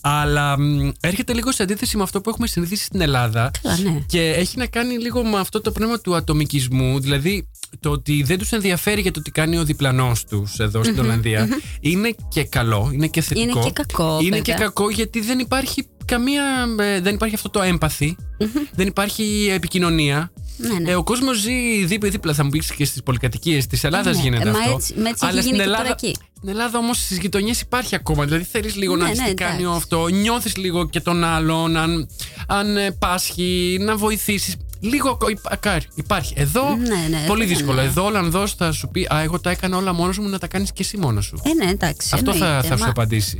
[0.00, 4.00] αλλά μ, έρχεται λίγο σε αντίθεση με αυτό που έχουμε συνηθίσει στην Ελλάδα Καλά, ναι.
[4.06, 7.48] και έχει να κάνει λίγο με αυτό το πνεύμα του ατομικισμού δηλαδή
[7.80, 11.48] το ότι δεν τους ενδιαφέρει για το τι κάνει ο διπλανός τους εδώ στην Ολλανδία
[11.80, 14.40] είναι και καλό, είναι και θετικό Είναι και κακό, είναι βέβαια.
[14.40, 16.42] και κακό γιατί δεν υπάρχει καμία
[16.78, 18.16] ε, δεν υπάρχει αυτό το έμπαθη
[18.74, 20.90] δεν υπάρχει επικοινωνία Ναι, ναι.
[20.90, 24.48] ε, ο κόσμος ζει δίπλα-δίπλα, θα μου πεις και στις πολυκατοικίες της Ελλάδας Ναι, γίνεται
[24.48, 24.72] ε, μα αυτό.
[24.74, 26.16] έτσι- με έτσι έχει Αλλά γίνει στην και Ελλάδα, τώρα εκεί.
[26.36, 28.24] στην Ελλάδα όμως στις γειτονιές υπάρχει ακόμα.
[28.24, 29.76] Δηλαδή θέλεις λίγο Ναι, να δεις ναι, τι κάνει εντάξει.
[29.76, 32.08] αυτό, νιώθεις λίγο και τον άλλον, αν,
[32.46, 34.56] αν ε, πάσχει, να βοηθήσεις.
[34.80, 35.58] Λίγο ακο- υπα-
[35.94, 36.32] υπάρχει.
[36.36, 37.80] Εδώ Ναι, ναι, πολύ βέβαια, δύσκολο.
[37.80, 37.86] ναι.
[37.86, 40.46] Εδώ ο Ολλανδός θα σου πει Α, εγώ τα έκανα όλα μόνος μου, να τα
[40.46, 41.40] κάνεις και εσύ μόνος σου.
[41.44, 42.08] Ε, ναι, εντάξει.
[42.12, 43.38] Αυτό θα, εννοείται, θα σου μα- απαντήσει.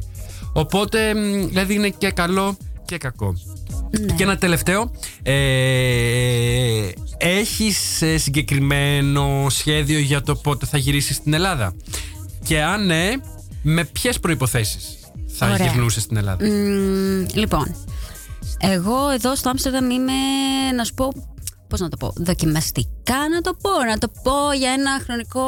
[0.57, 3.34] Οπότε, μ, δηλαδή είναι και καλό και κακό.
[3.90, 4.14] Ναι.
[4.14, 4.90] Και ένα τελευταίο.
[5.22, 6.88] Ε,
[7.18, 11.74] έχεις ε, συγκεκριμένο σχέδιο για το πότε θα γυρίσεις στην Ελλάδα;
[12.44, 13.12] Και αν ναι,
[13.62, 15.66] με ποιες προϋποθέσεις θα Ωραία.
[15.66, 17.76] γυρνούσες στην Ελλάδα; Μμμ, λοιπόν,
[18.59, 20.12] εγώ εδώ στο Άμστερνταμ είμαι,
[20.76, 21.12] να σου πω,
[21.68, 25.44] πώς να το πω, δοκιμαστικά να το πω, να το πω για ένα χρονικό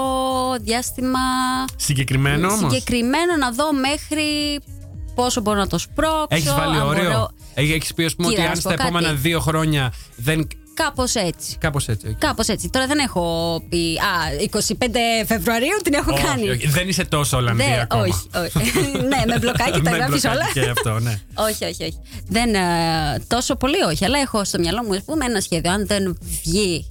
[0.61, 1.19] διάστημα
[1.77, 4.61] Συγκεκριμένο όμως; συγκεκριμένο να δω μέχρι
[5.23, 6.27] πόσο μπορώ να το σπρώξω.
[6.29, 8.71] Έχεις βάλει αν όριο; μπορώ- Έχεις πει ας πούμε Κοίτα, ότι να αν σου στα
[8.71, 8.89] πω κάτι.
[8.89, 11.57] επόμενα δύο χρόνια δεν κάπως έτσι.
[11.61, 12.09] Κάπως έτσι.
[12.09, 12.19] οκ.
[12.19, 12.69] Κάπως έτσι.
[12.71, 13.23] Τώρα δεν έχω
[13.69, 13.99] πει.
[13.99, 16.51] Α, 25 Φεβρουαρίου την έχω Όχι, κάνει.
[16.51, 18.03] όχι, Δεν είσαι τόσο Ολλανδία Δεν- ακόμα.
[18.03, 18.71] όχι, όχι.
[19.13, 20.51] ναι, με μπλοκάκι τα Με γράφεις μπλοκάκι όλα.
[20.53, 21.21] Και αυτό, ναι.
[21.49, 21.99] όχι, όχι, όχι.
[22.29, 22.61] Δεν, ε,
[23.27, 25.71] τόσο πολύ όχι, αλλά έχω στο μυαλό μου ας πούμε, ένα σχέδιο.
[25.73, 26.87] Αν δεν βγει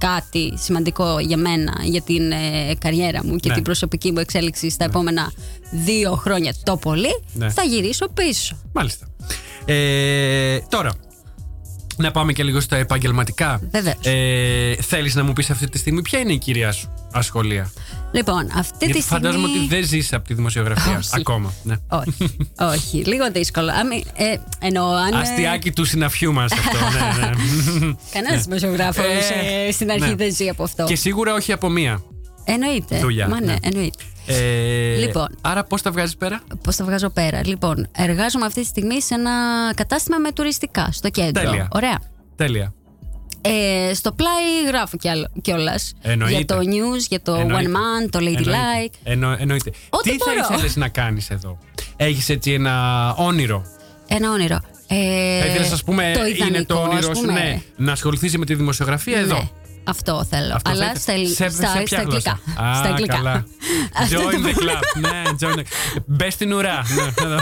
[0.00, 3.54] κάτι σημαντικό για μένα, για την ε, καριέρα μου και Ναι.
[3.54, 5.32] την προσωπική μου εξέλιξη στα επόμενα
[5.70, 7.50] δύο χρόνια το πολύ, Ναι.
[7.50, 8.56] θα γυρίσω πίσω.
[8.72, 9.06] Μάλιστα.
[9.64, 10.92] Ε, τώρα,
[12.00, 13.60] να πάμε και λίγο στα επαγγελματικά.
[13.70, 13.96] Βεβαίως.
[14.02, 17.72] Ε, Θέλεις να μου πεις αυτή τη στιγμή ποια είναι η κυρία σου ασχολία;
[18.12, 19.22] Λοιπόν, αυτή Γιατί τη στιγμή.
[19.24, 21.08] φαντάζομαι ότι δεν ζεις από τη δημοσιογραφία Όχι.
[21.12, 21.52] ακόμα.
[21.62, 21.74] Ναι.
[21.88, 23.70] όχι, όχι, λίγο δύσκολο.
[23.80, 25.12] Άμι, ε, εννοώ, αν.
[25.12, 26.78] ε, Αστιάκι του συναφιού μας αυτό.
[26.78, 27.94] ναι, ναι.
[28.12, 29.04] Κανένας δημοσιογράφος
[29.68, 30.14] Ε, στην αρχή ναι.
[30.14, 30.84] δεν ζει από αυτό.
[30.84, 32.02] και σίγουρα όχι από μία.
[32.44, 32.98] Εννοείται.
[32.98, 33.56] Δουλειά, Μα ναι, ναι.
[33.62, 34.04] εννοείται.
[34.26, 35.26] Ε, Λοιπόν.
[35.40, 37.40] Άρα πώς τα βγάζεις πέρα; Πώς τα βγάζω πέρα.
[37.46, 39.30] Λοιπόν, εργάζομαι αυτή τη στιγμή σε ένα
[39.74, 41.42] κατάστημα με τουριστικά στο κέντρο.
[41.42, 41.68] Τέλεια.
[41.72, 41.98] Ωραία.
[42.36, 42.72] Τέλεια.
[43.42, 44.96] Ε, στο πλάι γράφω
[45.42, 45.92] κιόλας.
[46.00, 46.36] Εννοείται.
[46.36, 47.70] Για το news, για το Εννοείται.
[47.70, 48.24] One Man, το Ladylike.
[48.24, 48.98] Εννοείται.
[49.02, 49.70] Εννο, εννοείται.
[49.90, 50.44] Ό,τι Τι μπορώ.
[50.44, 51.58] θα ήθελες να κάνεις εδώ,
[51.96, 53.64] Έχεις έτσι ένα όνειρο;
[54.08, 54.60] Ένα όνειρο.
[54.92, 57.32] Ε, Θα ήθελες, ας πούμε, το είναι ιδανικό, το ας όνειρο σου πούμε.
[57.32, 59.50] ναι, να ασχοληθείς με τη δημοσιογραφία Ναι, εδώ;
[59.84, 60.54] Αυτό θέλω.
[60.54, 61.16] Αυτό Αλλά θα στα, ήθελε.
[61.24, 62.62] ελλη- σε, στα, σε ποια στα γλώσσα; αγγλικά.
[62.70, 63.14] Α, στα αγγλικά.
[63.16, 63.44] καλά.
[64.02, 64.72] Αυτό join το the πρόβλημα.
[64.72, 65.00] club.
[65.00, 65.62] ναι, join the...
[66.06, 66.82] Μπες στην ουρά.
[66.94, 67.36] Ναι.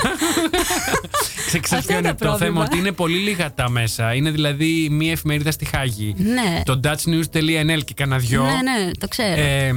[1.46, 2.38] Ξε- Ξέρεις Αυτό ποιο είναι είναι το πρόβλημα.
[2.38, 4.14] θέμα, ότι είναι πολύ λίγα τα μέσα.
[4.14, 6.14] Είναι δηλαδή μία εφημερίδα στη Χάγη.
[6.18, 6.62] Ναι.
[6.64, 8.42] Το dutchnews.nl και κανένα δυο.
[8.42, 9.40] Ναι, ναι, το ξέρω.
[9.40, 9.72] Ε,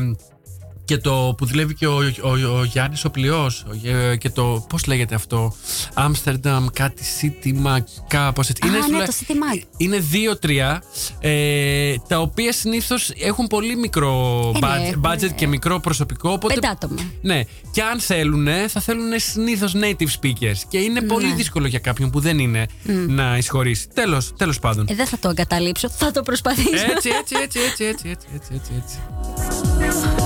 [0.85, 4.29] και το που δουλεύει και ο, ο, ο, ο Γιάννης ο Πλειός, ο Γε- και
[4.29, 4.65] το.
[4.69, 5.55] Πώς λέγεται αυτό,
[5.93, 8.61] Άμστερνταμ, κάτι City Mag, κάπω έτσι.
[8.67, 9.61] Α, ναι, σουλα- το City Mag.
[9.77, 10.83] Είναι δύο-τρία,
[11.19, 16.29] ε, τα οποία συνήθως έχουν πολύ μικρό Ε, ναι, budget, έχουν, budget και μικρό προσωπικό.
[16.31, 16.95] Οπότε, Πέντε άτομα.
[17.21, 20.57] Ναι, και αν θέλουν, θα θέλουν συνήθως native speakers.
[20.69, 21.35] Και είναι πολύ Ναι.
[21.35, 22.65] δύσκολο για κάποιον που δεν είναι
[23.07, 23.87] να εισχωρήσει.
[23.93, 24.85] Τέλος τέλος πάντων.
[24.89, 26.69] Ε, δεν θα το εγκαταλείψω, θα το προσπαθήσω.
[26.95, 30.20] Έτσι, έτσι, έτσι, έτσι, έτσι, έτσι, έτσι, έτσι,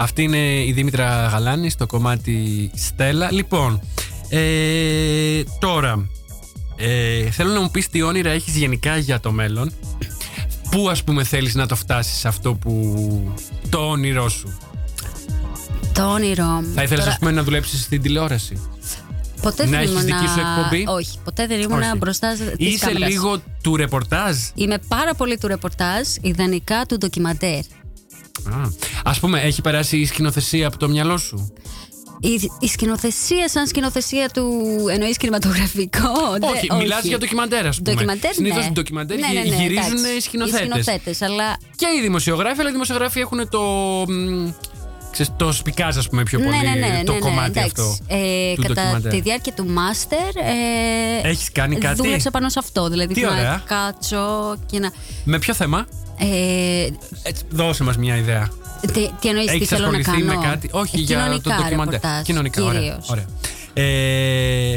[0.00, 3.32] Αυτή είναι η Δήμητρα Γαλάνη στο κομμάτι Στέλλα.
[3.32, 3.80] Λοιπόν,
[4.28, 6.08] ε, τώρα,
[6.78, 9.72] ε, θέλω να μου πεις τι όνειρα έχεις γενικά για το μέλλον.
[10.70, 13.34] Πού ας πούμε θέλεις να το φτάσεις αυτό που...
[13.68, 14.58] το όνειρό σου;
[15.92, 16.72] το όνειρό μου.
[16.74, 18.62] Θα ήθελες Τώρα, ας πούμε να δουλέψεις στην τηλεόραση;
[19.42, 20.04] ποτέ να δεν έχεις ήμουνα...
[20.04, 21.96] δική σου εκπομπή; Όχι, ποτέ δεν ήμουν Όχι.
[21.96, 23.08] μπροστά στις Είσαι κάμερες.
[23.08, 27.58] λίγο του ρεπορτάζ; Είμαι πάρα πολύ του ρεπορτάζ, ιδανικά του ντοκιμαντέρ.
[27.58, 28.68] Α,
[29.04, 31.52] ας πούμε έχει περάσει η σκηνοθεσία από το μυαλό σου;
[32.20, 34.44] Η, η σκηνοθεσία σαν σκηνοθεσία του
[34.90, 36.08] εννοείς κινηματογραφικό.
[36.40, 37.90] δε- όχι, μιλάς για ντοκιμαντέρ ας πούμε.
[37.94, 38.70] Ντοκιμαντέρ, Συνήθως ναι.
[38.70, 40.16] ντοκιμαντέρ Ναι, γυ- ναι, ναι, γυρίζουν εντάξει.
[40.16, 40.60] οι σκηνοθέτες.
[40.60, 43.60] Οι σκηνοθέτες, αλλά Και οι δημοσιογράφοι, αλλά οι δημοσιογράφοι έχουν το.
[44.08, 44.48] μ,
[45.12, 46.50] Ξέρεις, το σπικάζ, ας πούμε, πιο πολύ.
[46.50, 47.72] ναι, ναι, ναι, το ναι, ναι, κομμάτι εντάξει.
[47.76, 47.96] αυτό.
[48.06, 49.12] Ε, του κατά ντοκιμαντέρ.
[49.12, 50.18] τη διάρκεια του μάστερ.
[51.22, 52.88] Ε, Έχεις κάνει κάτι; Δούλεψα πάνω σε αυτό.
[52.88, 53.62] Δηλαδή, Τι να ωραία.
[53.66, 54.92] κάτσω και να.
[55.24, 55.86] Με ποιο θέμα;
[56.18, 56.86] Ε,
[57.22, 58.48] Έτσι, δώσε μας μια ιδέα.
[58.80, 61.22] Τι, τι εννοείς, τι Έχει θέλω να ασχοληθεί κάνω; με κάτι; Όχι, Ε, για το
[61.24, 61.92] κοινωνικά ντοκιμαντέρ.
[61.94, 62.80] ρεπορτάζ, Κοινωνικά, ωραία.
[62.80, 63.08] κυρίως.
[63.10, 63.24] ωραία.
[63.72, 64.76] Ε,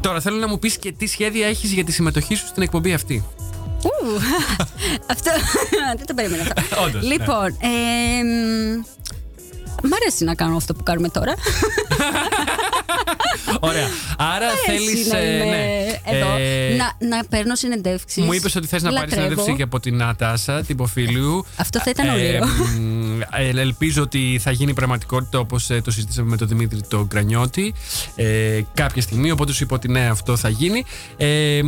[0.00, 2.92] τώρα θέλω να μου πεις και τι σχέδια έχεις για τη συμμετοχή σου στην εκπομπή
[2.92, 3.24] αυτή.
[3.82, 3.90] Ου,
[5.12, 5.30] αυτό
[5.96, 6.82] δεν το περίμενα αυτό.
[6.84, 7.08] Όντως, ναι.
[7.08, 8.22] λοιπόν, ε,
[9.82, 11.34] μ, μ' αρέσει να κάνω αυτό που κάνουμε τώρα.
[13.60, 13.86] Ωραία.
[14.18, 15.06] Άρα Μ' αρέσει θέλει.
[15.10, 16.16] να είμαι ναι.
[16.16, 18.24] εδώ, Ε, να, να παίρνω συνεντεύξεις.
[18.24, 19.22] Μου είπες ότι θες να πάρεις Λατρεύω.
[19.28, 21.46] συνέντευξη και από την Νατάσα, την Ποφίλιου.
[21.56, 22.46] Αυτό θα ήταν ωραίο.
[22.46, 27.74] μ, ε, ελπίζω ότι θα γίνει πραγματικότητα όπως το συζητήσαμε με τον Δημήτρη τον Γκρανιώτη
[28.16, 29.30] ε, κάποια στιγμή.
[29.30, 30.84] Οπότε σου είπα ότι ναι, αυτό θα γίνει.
[31.16, 31.58] Ε,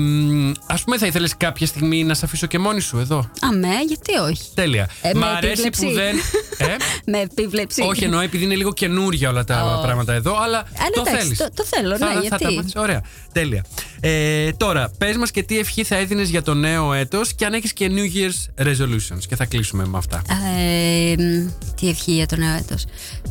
[0.66, 4.16] Α πούμε, θα ήθελες κάποια στιγμή να σε αφήσω και μόνη σου εδώ; Αμέ, γιατί
[4.30, 4.89] όχι; Τέλεια.
[5.03, 5.86] Ε, Μ' με αρέσει επίβλεψη.
[5.86, 6.16] που δεν.
[6.61, 6.64] Ε;
[7.11, 7.82] Με επίβλεψη.
[7.82, 9.82] Όχι, εννοώ επειδή είναι λίγο καινούρια όλα τα Ω.
[9.82, 11.39] πράγματα εδώ, αλλά ναι, το εντάξει, θέλεις.
[11.39, 12.72] το- το θέλω, ναι, γιατί; Θα τα μάθεις.
[12.76, 13.02] Ωραία.
[13.32, 13.64] Τέλεια.
[14.00, 17.52] Ε, τώρα, πες μας και τι ευχή θα έδινες για το νέο έτος και αν
[17.52, 19.22] έχεις και New Year's resolutions.
[19.28, 20.22] Και θα κλείσουμε με αυτά.
[20.58, 21.48] Ε, μ,
[21.80, 22.84] τι ευχή για το νέο έτος.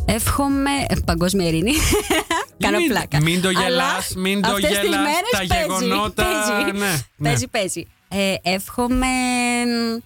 [0.06, 1.72] Εύχομαι ε, παγκόσμια ειρήνη.
[2.60, 3.22] Κάνω Μην- πλάκα.
[3.22, 6.86] μην το Αλλά γελάς, μην το αυτές τις γελάς, μέρες τα παίζει, γεγονότα, Παίζει, ναι,
[7.18, 7.30] ναι.
[7.30, 7.48] παίζει.
[7.48, 7.88] παίζει.
[8.10, 9.06] Ε, εύχομαι
[9.66, 10.02] μ,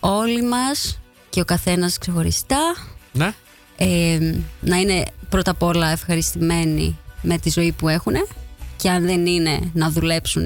[0.00, 0.98] όλοι μας
[1.30, 2.74] και ο καθένας ξεχωριστά
[3.12, 3.32] Ναι.
[3.76, 4.18] ε,
[4.60, 8.14] να είναι πρώτα απ' όλα ευχαριστημένοι με τη ζωή που έχουν
[8.76, 10.44] και αν δεν είναι να δουλέψουν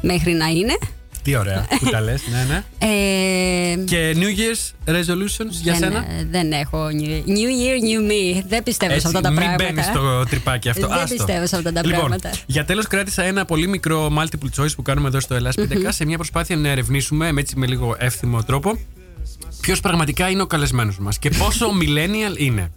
[0.00, 0.78] μέχρι να είναι
[1.22, 2.64] Τι ωραία που τα λες, ναι, ναι.
[2.78, 8.42] Ε, Και New Year's resolutions για δεν, σένα; δεν έχω new, new year, new me.
[8.48, 9.64] Δεν πιστεύω σε αυτά τα μην πράγματα.
[9.64, 10.86] μπαίνεις στο τρυπάκι αυτό.
[10.86, 11.14] Δεν Άστο.
[11.14, 12.30] πιστεύω σε αυτά τα λοιπόν, πράγματα.
[12.46, 16.04] Για τέλος, κράτησα ένα πολύ μικρό multiple choice που κάνουμε εδώ στο Ελλάς 5K σε
[16.04, 18.78] μια προσπάθεια να ερευνήσουμε με, έτσι, με λίγο εύθυμο τρόπο
[19.60, 22.72] ποιος πραγματικά είναι ο καλεσμένος μας και πόσο millennial είναι.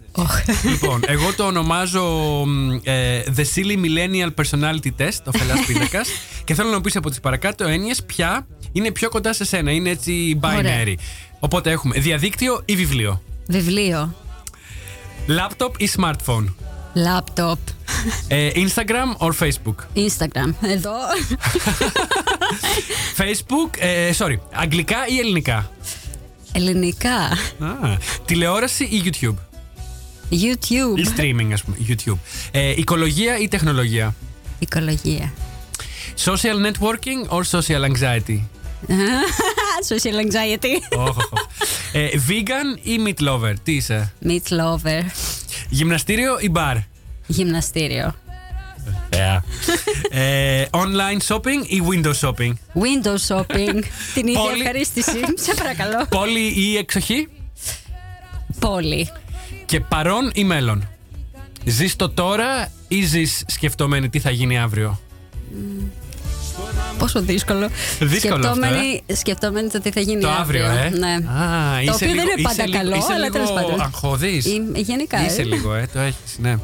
[0.70, 2.02] λοιπόν, εγώ το ονομάζω
[2.46, 6.08] μ, ε, The Silly Millennial Personality Test, ο Φελάς Πίνακας
[6.44, 9.70] και θέλω να μου πεις από τις παρακάτω έννοιες ποια είναι πιο κοντά σε σένα,
[9.70, 10.56] είναι έτσι binary.
[10.56, 10.84] Ωραία.
[11.40, 14.14] Οπότε έχουμε διαδίκτυο ή βιβλίο, Βιβλίο.
[15.28, 16.44] laptop ή smartphone,
[16.94, 17.58] Λάπτοπ.
[18.28, 20.54] ε, Instagram or Facebook; Instagram.
[20.60, 20.92] Εδώ.
[23.18, 25.70] Facebook, ε, sorry, αγγλικά ή ελληνικά;
[26.56, 27.16] Ελληνικά.
[27.58, 29.34] Α, τηλεόραση ή YouTube.
[30.28, 31.18] Ή YouTube.
[31.20, 31.76] streaming, ας πούμε.
[31.88, 32.18] YouTube.
[32.50, 34.14] Ε, οικολογία ή τεχνολογία.
[34.58, 35.32] Οικολογία.
[36.24, 38.38] Social networking or social anxiety.
[39.88, 40.98] Social anxiety.
[40.98, 41.40] Όχ, όχ, όχ.
[41.92, 43.54] ε, vegan ή meat lover.
[43.62, 44.12] Τι είσαι.
[44.24, 45.02] Meat lover.
[45.68, 46.76] Γυμναστήριο ή bar.
[47.26, 48.14] Γυμναστήριο.
[50.10, 53.82] Ε, online shopping ή window shopping; Window shopping.
[54.14, 54.60] Την ίδια Πόλη.
[54.60, 55.18] ευχαρίστηση.
[55.34, 56.06] Σε παρακαλώ.
[56.08, 57.28] Πόλη ή εξοχή;
[58.58, 59.10] Πόλη.
[59.66, 60.88] Και παρόν ή μέλλον;
[61.64, 65.00] Ζεις το τώρα ή ζεις σκεφτόμενη τι θα γίνει αύριο;
[66.98, 67.68] Πόσο δύσκολο.
[68.00, 70.88] Δύσκολο αυτό, σκεπτόμενη, σκεπτόμενη το τι θα γίνει Το αύριο, ε.
[70.98, 71.12] Ναι.
[71.12, 73.60] Α, το είσαι οποίο λίγο- δεν είναι είσαι πάντα λίγο- καλό, είσαι αλλά τέλος λίγο
[73.62, 73.80] πάντων.
[73.80, 74.44] αγχώδης.
[74.46, 75.24] Είμαι- Γενικά.
[75.26, 75.44] Είσαι ε.
[75.44, 76.56] λίγο, ε, το έχεις, ναι.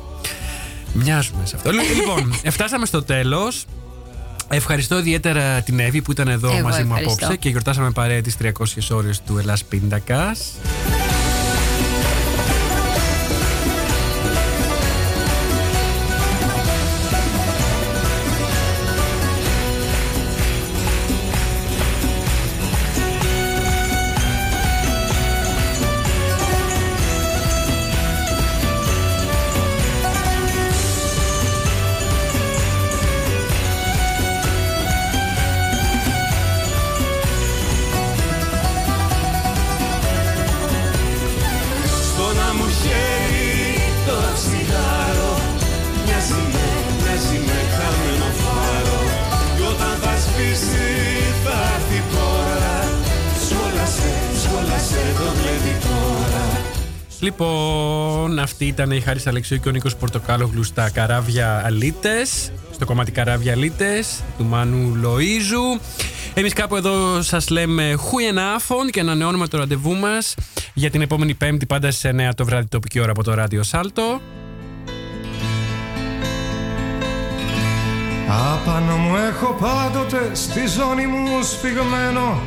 [0.92, 1.70] Μοιάζουμε σε αυτό.
[1.70, 3.64] Λοιπόν, φτάσαμε στο τέλος.
[4.48, 7.24] Ευχαριστώ ιδιαίτερα την Εύη που ήταν εδώ Εγώ μαζί μου ευχαριστώ.
[7.24, 8.50] απόψε και γιορτάσαμε παρέα τις 300
[8.90, 10.52] ώρες του Ελλάς Πίντακας.
[58.70, 64.22] Ήταν η Χάρης Αλεξίου και ο Νίκος Πορτοκάλογλου στα καράβια αλίτες, στο κομμάτι καράβια αλίτες
[64.38, 65.80] του Μάνου Λοΐζου.
[66.34, 70.34] Εμείς κάπου εδώ σας λέμε χουιενάφων και ανανεώνουμε το ραντεβού μας
[70.74, 74.20] για την επόμενη πέμπτη πάντα στις 9 το βράδυ τοπική ώρα από το Ράδιο Σάλτο.
[78.28, 82.40] Απάνω μου έχω πάντοτε στη ζώνη μου σφιγμένο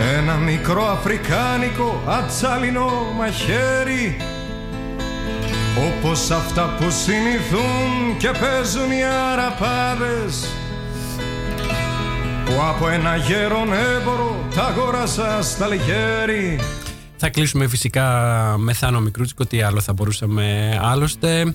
[0.00, 4.16] Ένα μικρό αφρικάνικο ατσάλινο μαχαίρι
[5.86, 10.48] Όπως αυτά που συνηθούν και παίζουν οι αραπάδες
[12.44, 16.60] Που από ένα γέρον έμπορο τα αγόρασα στα λιγέρι
[17.16, 18.04] Θα κλείσουμε φυσικά
[18.58, 21.54] με Θάνο Μικρούτσικο, τι άλλο θα μπορούσαμε άλλωστε.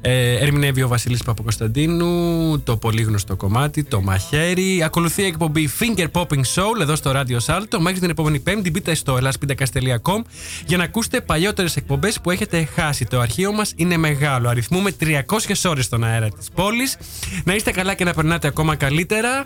[0.00, 4.82] Ε, ερμηνεύει ο Βασίλης Παπακοσταντίνου το πολύ γνωστό κομμάτι, το μαχαίρι.
[4.82, 7.78] Ακολουθεί η εκπομπή Finger Popping Soul εδώ στο Radio Salto.
[7.80, 10.22] Μέχρι την επόμενη Πέμπτη μπείτε στο elaspindakas.com
[10.66, 13.04] για να ακούσετε παλιότερες εκπομπές που έχετε χάσει.
[13.04, 14.48] Το αρχείο μας είναι μεγάλο.
[14.48, 16.96] Αριθμούμε 300 ώρες στον αέρα της πόλης.
[17.44, 19.44] Να είστε καλά και να περνάτε ακόμα καλύτερα.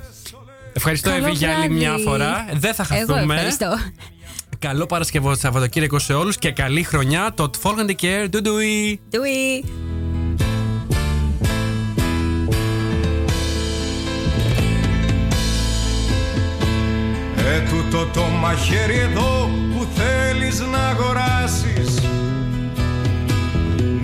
[0.72, 1.74] Ευχαριστώ Καλό Εύη για άλλη βράδυ.
[1.74, 2.46] μια φορά.
[2.54, 3.34] Δεν θα Εγώ χαθούμε.
[3.34, 3.78] ευχαριστώ.
[4.58, 7.32] Καλό Παρασκευό Σαββατοκύριακο σε όλους και καλή χρονιά.
[7.34, 8.26] Το Folgende Care.
[8.30, 9.00] Ντουντουι.
[17.52, 17.56] Doei.
[17.56, 22.00] Ε, τούτο το μαχαίρι εδώ που θέλεις να αγοράσεις.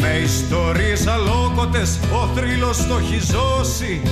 [0.01, 4.03] Με ιστορίες αλόκοτες ο θρύλος το έχει ζώσει.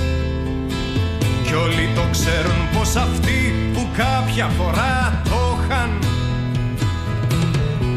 [1.43, 5.99] Κι όλοι το ξέρουν πως αυτοί που κάποια φορά το είχαν.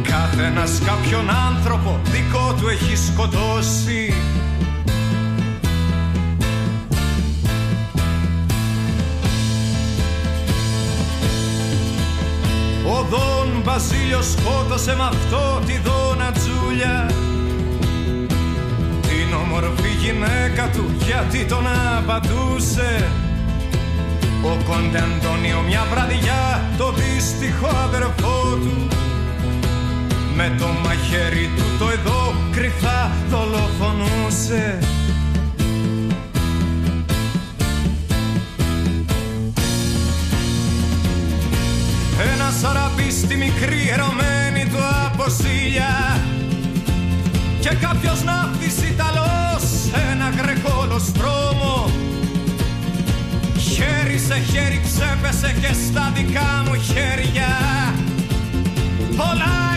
[0.03, 4.15] Κάθε ένας κάποιον άνθρωπο δικό του έχει σκοτώσει
[12.91, 17.11] Ο Δον Βασίλειος σκότωσε με αυτό τη Δόνα Τζούλια.
[19.03, 21.65] Την όμορφη γυναίκα του γιατί τον
[21.99, 23.09] απαντούσε.
[24.43, 28.89] Ο Κόντε Αντώνιο μια βραδιά το δύστιχο αδερφό του.
[30.37, 34.79] Με το μαχαίρι του το εδώ κρυφά δολοφονούσε
[43.11, 46.21] στη μικρή ερωμένη του αποσύλια
[47.61, 51.91] και κάποιος ναύτης Ιταλός σε ένα γρεκόλο στρώμο
[53.59, 57.49] χέρι σε χέρι ξέπεσε και στα δικά μου χέρια.
[59.17, 59.70] Πολλά